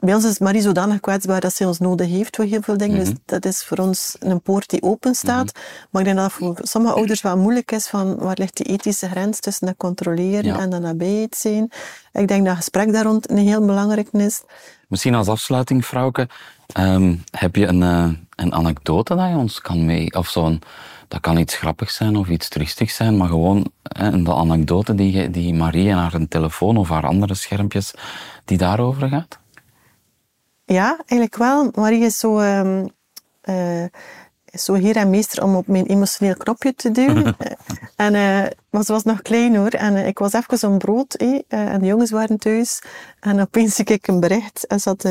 bij 0.05 0.13
ons 0.13 0.23
is 0.25 0.39
Marie 0.39 0.61
zodanig 0.61 0.99
kwetsbaar 0.99 1.39
dat 1.41 1.53
ze 1.53 1.67
ons 1.67 1.79
nodig 1.79 2.07
heeft 2.07 2.35
voor 2.35 2.45
heel 2.45 2.61
veel 2.61 2.77
dingen. 2.77 2.99
Dus 2.99 3.13
dat 3.25 3.45
is 3.45 3.63
voor 3.63 3.77
ons 3.77 4.15
een 4.19 4.41
poort 4.41 4.69
die 4.69 4.81
open 4.83 5.15
staat. 5.15 5.51
Maar 5.91 6.01
ik 6.01 6.07
denk 6.07 6.19
dat 6.19 6.25
het 6.25 6.35
voor 6.35 6.57
sommige 6.61 6.93
ouders 6.93 7.21
wel 7.21 7.37
moeilijk 7.37 7.71
is 7.71 7.87
van 7.87 8.15
waar 8.17 8.37
ligt 8.39 8.57
die 8.57 8.65
ethische 8.65 9.09
grens 9.09 9.39
tussen 9.39 9.67
dat 9.67 9.77
controleren 9.77 10.43
Ja. 10.45 10.59
en 10.59 10.69
dat 10.69 10.81
nabijheid 10.81 11.35
zijn. 11.35 11.71
Ik 12.11 12.27
denk 12.27 12.45
dat 12.45 12.55
gesprek 12.55 12.93
daar 12.93 13.03
rond 13.03 13.29
een 13.29 13.37
heel 13.37 13.65
belangrijk 13.65 14.07
is. 14.11 14.43
Misschien 14.87 15.15
als 15.15 15.27
afsluiting, 15.27 15.85
Frauke, 15.85 16.27
ehm, 16.67 17.15
heb 17.31 17.55
je 17.55 17.67
een, 17.67 17.83
eh, 17.83 18.09
een 18.35 18.53
anekdote 18.53 19.15
dat 19.15 19.29
je 19.29 19.35
ons 19.35 19.61
kan 19.61 19.85
mee... 19.85 20.13
Of 20.13 20.27
zo'n... 20.27 20.61
Dat 21.07 21.21
kan 21.21 21.37
iets 21.37 21.55
grappigs 21.55 21.95
zijn 21.95 22.15
of 22.15 22.27
iets 22.27 22.49
triestigs 22.49 22.95
zijn, 22.95 23.17
maar 23.17 23.27
gewoon 23.27 23.71
hè, 23.83 24.11
een 24.11 24.29
anekdote 24.29 24.95
die, 24.95 25.29
die 25.29 25.53
Marie 25.53 25.89
en 25.89 25.97
haar 25.97 26.27
telefoon 26.29 26.77
of 26.77 26.89
haar 26.89 27.05
andere 27.05 27.33
schermpjes, 27.33 27.93
die 28.45 28.57
daarover 28.57 29.07
gaat? 29.09 29.41
Ja, 30.73 30.97
eigenlijk 30.97 31.35
wel. 31.35 31.71
Marie 31.75 32.03
is 32.03 32.17
zo... 32.17 32.39
ehm, 32.39 32.85
eh, 33.41 33.83
is 34.53 34.63
zo 34.63 34.73
heer 34.73 34.95
en 34.95 35.09
meester 35.09 35.43
om 35.43 35.55
op 35.55 35.67
mijn 35.67 35.85
emotioneel 35.85 36.35
knopje 36.35 36.75
te 36.75 36.91
duwen. 36.91 37.35
en, 37.95 38.13
uh, 38.13 38.45
maar 38.69 38.83
ze 38.83 38.91
was 38.91 39.03
nog 39.03 39.21
klein 39.21 39.55
hoor. 39.55 39.69
En 39.69 39.93
uh, 39.93 40.07
ik 40.07 40.19
was 40.19 40.33
even 40.33 40.73
op 40.73 40.79
brood 40.79 41.13
eh, 41.13 41.39
en 41.47 41.79
de 41.79 41.85
jongens 41.85 42.11
waren 42.11 42.37
thuis. 42.37 42.81
En 43.19 43.39
opeens 43.41 43.75
zie 43.75 43.85
ik 43.85 44.07
een 44.07 44.19
bericht 44.19 44.67
en 44.67 44.79
ze 44.79 44.89
had 44.89 45.01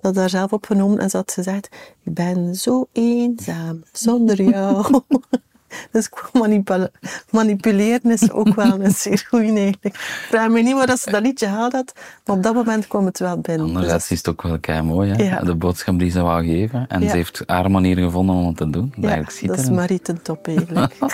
dat 0.00 0.14
daar 0.14 0.28
zelf 0.28 0.52
opgenomen 0.52 0.98
en 0.98 1.10
ze 1.10 1.16
had 1.16 1.32
gezegd: 1.32 1.68
Ik 2.02 2.14
ben 2.14 2.54
zo 2.54 2.88
eenzaam 2.92 3.82
zonder 3.92 4.42
jou. 4.42 5.00
Dus 5.90 6.10
manipul 6.32 6.88
manipuleren 7.30 8.10
is 8.10 8.30
ook 8.30 8.54
wel 8.54 8.80
een 8.80 8.90
zeer 9.04 9.26
goede 9.28 9.46
eigenlijk. 9.46 9.84
Ik 9.84 9.96
vraag 10.28 10.48
me 10.48 10.60
niet 10.60 10.74
waar 10.74 10.96
ze 10.96 11.10
dat 11.10 11.22
liedje 11.22 11.46
gehaald 11.46 11.72
had, 11.72 11.92
maar 12.24 12.36
op 12.36 12.42
dat 12.42 12.54
moment 12.54 12.86
kwam 12.86 13.06
het 13.06 13.18
wel 13.18 13.38
binnen. 13.38 13.66
Anderzijds 13.66 14.10
is 14.10 14.18
het 14.18 14.28
ook 14.28 14.42
wel 14.42 14.58
kei 14.58 14.82
mooi, 14.82 15.12
hè? 15.12 15.22
Ja. 15.22 15.40
de 15.40 15.54
boodschap 15.54 15.98
die 15.98 16.10
ze 16.10 16.22
wou 16.22 16.44
geven. 16.44 16.86
En 16.88 17.08
ze 17.08 17.16
heeft 17.16 17.42
haar 17.46 17.70
manier 17.70 17.96
gevonden 17.96 18.34
om 18.34 18.46
het 18.46 18.56
te 18.56 18.70
doen. 18.70 18.92
Ja, 19.00 19.22
dat 19.42 19.58
is 19.58 19.70
Marie 19.70 20.00
ten 20.00 20.22
top 20.22 20.46
eigenlijk. 20.46 20.94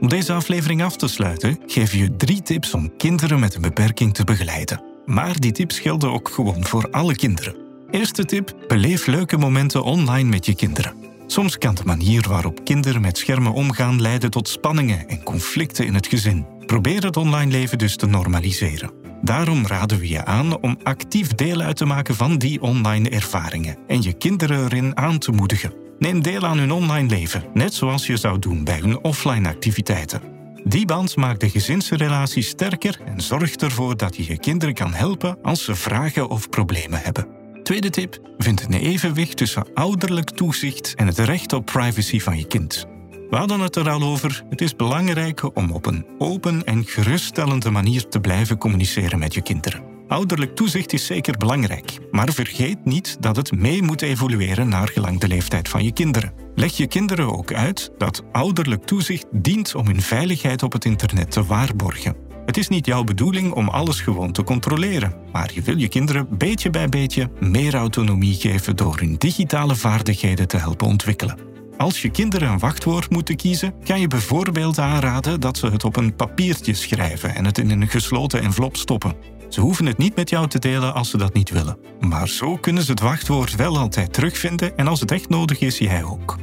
Om 0.00 0.08
deze 0.08 0.32
aflevering 0.32 0.82
af 0.82 0.96
te 0.96 1.08
sluiten, 1.08 1.58
geef 1.66 1.92
je 1.92 2.16
drie 2.16 2.42
tips 2.42 2.74
om 2.74 2.96
kinderen 2.96 3.40
met 3.40 3.54
een 3.54 3.62
beperking 3.62 4.14
te 4.14 4.24
begeleiden. 4.24 4.82
Maar 5.06 5.40
die 5.40 5.52
tips 5.52 5.80
gelden 5.80 6.10
ook 6.10 6.28
gewoon 6.28 6.64
voor 6.64 6.90
alle 6.90 7.16
kinderen. 7.16 7.67
Eerste 7.90 8.24
tip: 8.24 8.54
beleef 8.66 9.06
leuke 9.06 9.36
momenten 9.36 9.82
online 9.82 10.28
met 10.28 10.46
je 10.46 10.54
kinderen. 10.54 10.94
Soms 11.26 11.58
kan 11.58 11.74
de 11.74 11.84
manier 11.84 12.28
waarop 12.28 12.64
kinderen 12.64 13.00
met 13.00 13.18
schermen 13.18 13.52
omgaan 13.52 14.00
leiden 14.00 14.30
tot 14.30 14.48
spanningen 14.48 15.08
en 15.08 15.22
conflicten 15.22 15.86
in 15.86 15.94
het 15.94 16.06
gezin. 16.06 16.46
Probeer 16.66 17.04
het 17.04 17.16
online 17.16 17.50
leven 17.50 17.78
dus 17.78 17.96
te 17.96 18.06
normaliseren. 18.06 18.90
Daarom 19.22 19.66
raden 19.66 19.98
we 19.98 20.08
je 20.08 20.24
aan 20.24 20.60
om 20.60 20.78
actief 20.82 21.34
deel 21.34 21.60
uit 21.60 21.76
te 21.76 21.84
maken 21.84 22.14
van 22.14 22.38
die 22.38 22.62
online 22.62 23.08
ervaringen 23.08 23.76
en 23.86 24.02
je 24.02 24.12
kinderen 24.12 24.64
erin 24.64 24.96
aan 24.96 25.18
te 25.18 25.32
moedigen. 25.32 25.72
Neem 25.98 26.22
deel 26.22 26.46
aan 26.46 26.58
hun 26.58 26.72
online 26.72 27.08
leven, 27.08 27.44
net 27.54 27.74
zoals 27.74 28.06
je 28.06 28.16
zou 28.16 28.38
doen 28.38 28.64
bij 28.64 28.78
hun 28.78 29.04
offline 29.04 29.48
activiteiten. 29.48 30.22
Die 30.64 30.86
band 30.86 31.16
maakt 31.16 31.40
de 31.40 31.50
gezinsrelatie 31.50 32.42
sterker 32.42 33.00
en 33.04 33.20
zorgt 33.20 33.62
ervoor 33.62 33.96
dat 33.96 34.16
je 34.16 34.24
je 34.26 34.38
kinderen 34.38 34.74
kan 34.74 34.94
helpen 34.94 35.38
als 35.42 35.64
ze 35.64 35.74
vragen 35.74 36.28
of 36.28 36.48
problemen 36.48 37.00
hebben. 37.02 37.37
Tweede 37.68 37.90
tip: 37.90 38.18
vind 38.38 38.62
een 38.62 38.72
evenwicht 38.72 39.36
tussen 39.36 39.66
ouderlijk 39.74 40.30
toezicht 40.30 40.94
en 40.94 41.06
het 41.06 41.18
recht 41.18 41.52
op 41.52 41.66
privacy 41.66 42.20
van 42.20 42.38
je 42.38 42.46
kind. 42.46 42.86
We 43.30 43.36
hadden 43.36 43.60
het 43.60 43.76
er 43.76 43.90
al 43.90 44.02
over. 44.02 44.44
Het 44.50 44.60
is 44.60 44.76
belangrijk 44.76 45.56
om 45.56 45.70
op 45.70 45.86
een 45.86 46.06
open 46.18 46.64
en 46.64 46.84
geruststellende 46.84 47.70
manier 47.70 48.08
te 48.08 48.20
blijven 48.20 48.58
communiceren 48.58 49.18
met 49.18 49.34
je 49.34 49.42
kinderen. 49.42 49.82
Ouderlijk 50.06 50.54
toezicht 50.54 50.92
is 50.92 51.06
zeker 51.06 51.36
belangrijk, 51.36 51.98
maar 52.10 52.32
vergeet 52.32 52.84
niet 52.84 53.16
dat 53.20 53.36
het 53.36 53.52
mee 53.52 53.82
moet 53.82 54.02
evolueren 54.02 54.68
naar 54.68 54.88
gelang 54.88 55.20
de 55.20 55.28
leeftijd 55.28 55.68
van 55.68 55.84
je 55.84 55.92
kinderen. 55.92 56.32
Leg 56.54 56.76
je 56.76 56.86
kinderen 56.86 57.36
ook 57.36 57.52
uit 57.52 57.90
dat 57.98 58.22
ouderlijk 58.32 58.84
toezicht 58.84 59.26
dient 59.32 59.74
om 59.74 59.86
hun 59.86 60.02
veiligheid 60.02 60.62
op 60.62 60.72
het 60.72 60.84
internet 60.84 61.30
te 61.30 61.44
waarborgen. 61.44 62.27
Het 62.48 62.56
is 62.56 62.68
niet 62.68 62.86
jouw 62.86 63.04
bedoeling 63.04 63.52
om 63.52 63.68
alles 63.68 64.00
gewoon 64.00 64.32
te 64.32 64.42
controleren, 64.42 65.14
maar 65.32 65.50
je 65.54 65.62
wil 65.62 65.78
je 65.78 65.88
kinderen 65.88 66.26
beetje 66.38 66.70
bij 66.70 66.88
beetje 66.88 67.30
meer 67.40 67.74
autonomie 67.74 68.34
geven 68.34 68.76
door 68.76 68.98
hun 68.98 69.14
digitale 69.18 69.74
vaardigheden 69.74 70.48
te 70.48 70.56
helpen 70.56 70.86
ontwikkelen. 70.86 71.38
Als 71.76 72.02
je 72.02 72.10
kinderen 72.10 72.48
een 72.48 72.58
wachtwoord 72.58 73.10
moeten 73.10 73.36
kiezen, 73.36 73.74
kan 73.84 74.00
je 74.00 74.06
bijvoorbeeld 74.06 74.78
aanraden 74.78 75.40
dat 75.40 75.56
ze 75.58 75.66
het 75.66 75.84
op 75.84 75.96
een 75.96 76.16
papiertje 76.16 76.74
schrijven 76.74 77.34
en 77.34 77.44
het 77.44 77.58
in 77.58 77.70
een 77.70 77.88
gesloten 77.88 78.42
envelop 78.42 78.76
stoppen. 78.76 79.14
Ze 79.48 79.60
hoeven 79.60 79.86
het 79.86 79.98
niet 79.98 80.16
met 80.16 80.30
jou 80.30 80.48
te 80.48 80.58
delen 80.58 80.94
als 80.94 81.10
ze 81.10 81.16
dat 81.16 81.34
niet 81.34 81.50
willen. 81.50 81.78
Maar 82.00 82.28
zo 82.28 82.56
kunnen 82.56 82.82
ze 82.82 82.90
het 82.90 83.00
wachtwoord 83.00 83.56
wel 83.56 83.78
altijd 83.78 84.12
terugvinden 84.12 84.76
en 84.76 84.86
als 84.86 85.00
het 85.00 85.10
echt 85.10 85.28
nodig 85.28 85.60
is, 85.60 85.78
jij 85.78 86.04
ook. 86.04 86.36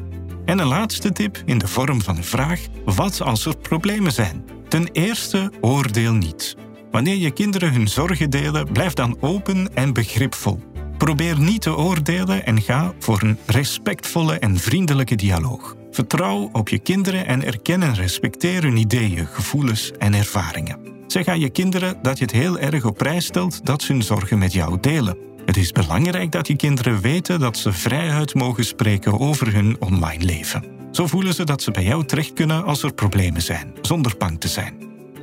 En 0.45 0.59
een 0.59 0.67
laatste 0.67 1.11
tip 1.11 1.41
in 1.45 1.57
de 1.57 1.67
vorm 1.67 2.01
van 2.01 2.17
een 2.17 2.23
vraag: 2.23 2.59
wat 2.85 3.21
als 3.21 3.45
er 3.45 3.57
problemen 3.57 4.11
zijn? 4.11 4.54
Ten 4.75 4.89
eerste, 4.91 5.51
oordeel 5.61 6.13
niet. 6.13 6.55
Wanneer 6.91 7.15
je 7.15 7.31
kinderen 7.31 7.73
hun 7.73 7.87
zorgen 7.87 8.29
delen, 8.29 8.71
blijf 8.71 8.93
dan 8.93 9.17
open 9.19 9.75
en 9.75 9.93
begripvol. 9.93 10.59
Probeer 10.97 11.39
niet 11.39 11.61
te 11.61 11.75
oordelen 11.77 12.45
en 12.45 12.61
ga 12.61 12.93
voor 12.99 13.21
een 13.21 13.37
respectvolle 13.45 14.39
en 14.39 14.57
vriendelijke 14.57 15.15
dialoog. 15.15 15.75
Vertrouw 15.91 16.49
op 16.51 16.69
je 16.69 16.79
kinderen 16.79 17.27
en 17.27 17.45
erken 17.45 17.83
en 17.83 17.93
respecteer 17.93 18.63
hun 18.63 18.77
ideeën, 18.77 19.27
gevoelens 19.27 19.91
en 19.97 20.13
ervaringen. 20.13 20.79
Zeg 21.07 21.27
aan 21.27 21.39
je 21.39 21.49
kinderen 21.49 21.97
dat 22.01 22.17
je 22.17 22.23
het 22.23 22.33
heel 22.33 22.59
erg 22.59 22.85
op 22.85 22.97
prijs 22.97 23.25
stelt 23.25 23.65
dat 23.65 23.81
ze 23.81 23.91
hun 23.91 24.03
zorgen 24.03 24.37
met 24.37 24.53
jou 24.53 24.77
delen. 24.79 25.17
Het 25.45 25.57
is 25.57 25.71
belangrijk 25.71 26.31
dat 26.31 26.47
je 26.47 26.55
kinderen 26.55 27.01
weten 27.01 27.39
dat 27.39 27.57
ze 27.57 27.73
vrijuit 27.73 28.33
mogen 28.33 28.65
spreken 28.65 29.19
over 29.19 29.53
hun 29.53 29.75
online 29.79 30.23
leven. 30.23 30.74
Zo 30.95 31.07
voelen 31.07 31.33
ze 31.33 31.43
dat 31.43 31.61
ze 31.61 31.71
bij 31.71 31.83
jou 31.83 32.05
terecht 32.05 32.33
kunnen 32.33 32.63
als 32.63 32.83
er 32.83 32.93
problemen 32.93 33.41
zijn, 33.41 33.73
zonder 33.81 34.17
bang 34.17 34.39
te 34.39 34.47
zijn. 34.47 34.73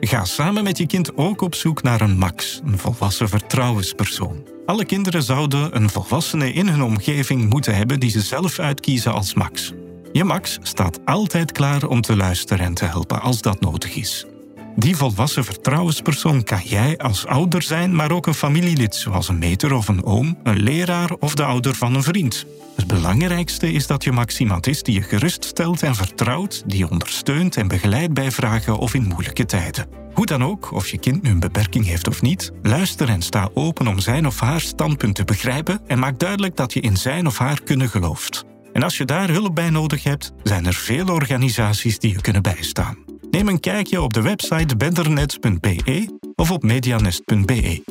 Ga 0.01 0.25
samen 0.25 0.65
met 0.65 0.79
je 0.79 0.87
kind 0.87 1.17
ook 1.17 1.41
op 1.41 1.55
zoek 1.55 1.83
naar 1.83 2.01
een 2.01 2.19
max, 2.19 2.61
een 2.65 2.79
volwassen 2.79 3.29
vertrouwenspersoon. 3.29 4.47
Alle 4.67 4.85
kinderen 4.85 5.23
zouden 5.23 5.77
een 5.77 5.91
volwassene 5.91 6.53
in 6.53 6.69
hun 6.69 6.83
omgeving 6.83 7.51
moeten 7.51 7.77
hebben 7.77 8.01
die 8.01 8.11
ze 8.11 8.21
zelf 8.21 8.59
uitkiezen 8.59 9.13
als 9.13 9.35
max. 9.35 9.73
Je 10.13 10.25
max 10.25 10.59
staat 10.63 10.99
altijd 11.05 11.53
klaar 11.53 11.85
om 11.85 12.01
te 12.01 12.17
luisteren 12.17 12.65
en 12.65 12.75
te 12.75 12.85
helpen 12.85 13.21
als 13.21 13.41
dat 13.41 13.61
nodig 13.61 13.95
is. 13.95 14.27
Die 14.77 14.97
volwassen 14.97 15.45
vertrouwenspersoon 15.45 16.45
kan 16.45 16.61
jij 16.65 16.99
als 16.99 17.27
ouder 17.27 17.63
zijn, 17.63 17.95
maar 17.95 18.11
ook 18.11 18.27
een 18.27 18.35
familielid, 18.35 18.95
zoals 18.95 19.29
een 19.29 19.39
meter 19.39 19.73
of 19.73 19.89
een 19.89 20.05
oom, 20.05 20.39
een 20.43 20.63
leraar 20.63 21.11
of 21.19 21.35
de 21.35 21.45
ouder 21.45 21.75
van 21.75 21.95
een 21.95 22.03
vriend. 22.03 22.47
Het 22.77 22.87
belangrijkste 22.87 23.73
is 23.73 23.87
dat 23.87 24.05
je 24.05 24.13
max 24.13 24.39
iemand 24.39 24.67
is 24.67 24.83
die 24.83 24.95
je 24.95 25.03
geruststelt 25.03 25.83
en 25.83 25.95
vertrouwt, 25.95 26.63
die 26.67 26.79
je 26.79 26.91
ondersteunt 26.91 27.57
en 27.57 27.69
begeleidt 27.69 28.15
bij 28.15 28.31
vragen 28.31 28.79
of 28.79 28.95
in 28.95 29.07
moeilijke 29.07 29.45
tijden. 29.45 29.87
Hoe 30.15 30.27
dan 30.27 30.45
ook, 30.45 30.73
of 30.73 30.89
je 30.89 30.99
kind 30.99 31.23
nu 31.23 31.31
een 31.31 31.41
beperking 31.41 31.87
heeft 31.87 32.09
of 32.09 32.23
niet, 32.23 32.53
luister 32.63 33.09
en 33.09 33.23
sta 33.23 33.49
open 33.55 33.87
om 33.87 33.99
zijn 33.99 34.27
of 34.27 34.41
haar 34.41 34.61
standpunt 34.61 35.15
te 35.15 35.25
begrijpen 35.25 35.81
en 35.87 35.99
maak 35.99 36.19
duidelijk 36.19 36.57
dat 36.57 36.73
je 36.73 36.81
in 36.81 36.97
zijn 36.97 37.27
of 37.27 37.39
haar 37.39 37.63
kunnen 37.63 37.89
gelooft. 37.89 38.45
En 38.73 38.83
als 38.83 38.97
je 38.97 39.05
daar 39.05 39.31
hulp 39.31 39.55
bij 39.55 39.71
nodig 39.71 40.03
hebt, 40.03 40.33
zijn 40.43 40.67
er 40.67 40.75
veel 40.75 41.07
organisaties 41.07 41.99
die 41.99 42.13
je 42.13 42.21
kunnen 42.21 42.43
bijstaan. 42.43 43.02
Neem 43.33 43.49
een 43.49 43.61
kijkje 43.61 44.03
op 44.03 44.13
de 44.13 44.23
website 44.23 44.77
betternet.be 44.77 46.19
of 46.35 46.51
op 46.51 46.63
medianest.be. 46.63 47.83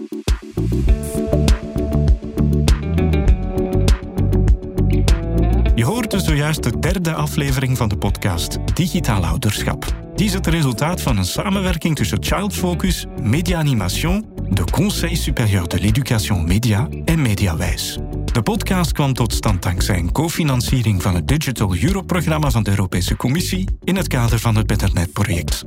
Je 5.76 5.84
hoorde 5.84 6.20
zojuist 6.20 6.64
de 6.64 6.80
derde 6.80 7.14
aflevering 7.14 7.78
van 7.78 7.90
de 7.90 7.98
podcast 7.98 8.58
Digitaal 8.74 9.26
Ouderschap. 9.26 9.86
Die 10.16 10.26
is 10.26 10.34
het 10.34 10.48
resultaat 10.48 11.02
van 11.02 11.18
een 11.18 11.26
samenwerking 11.26 11.96
tussen 11.96 12.24
Child 12.24 12.54
Focus, 12.54 13.06
Media 13.22 13.58
Animation, 13.58 14.26
de 14.50 14.64
Conseil 14.64 15.16
Supérieur 15.16 15.68
de 15.68 15.80
l'Éducation 15.80 16.46
Média 16.46 16.88
en 17.06 17.22
Mediawijs. 17.22 18.00
De 18.32 18.42
podcast 18.42 18.92
kwam 18.92 19.14
tot 19.14 19.34
stand 19.34 19.62
dankzij 19.62 19.98
een 19.98 20.12
cofinanciering 20.12 21.02
van 21.02 21.16
het 21.16 21.28
Digital 21.28 21.76
Europe-programma 21.82 22.52
van 22.52 22.64
de 22.64 22.70
Europese 22.70 23.16
Commissie 23.16 23.78
in 23.84 23.96
het 23.96 24.08
kader 24.08 24.40
van 24.40 24.56
het 24.56 24.68
Betternet-project. 24.68 25.66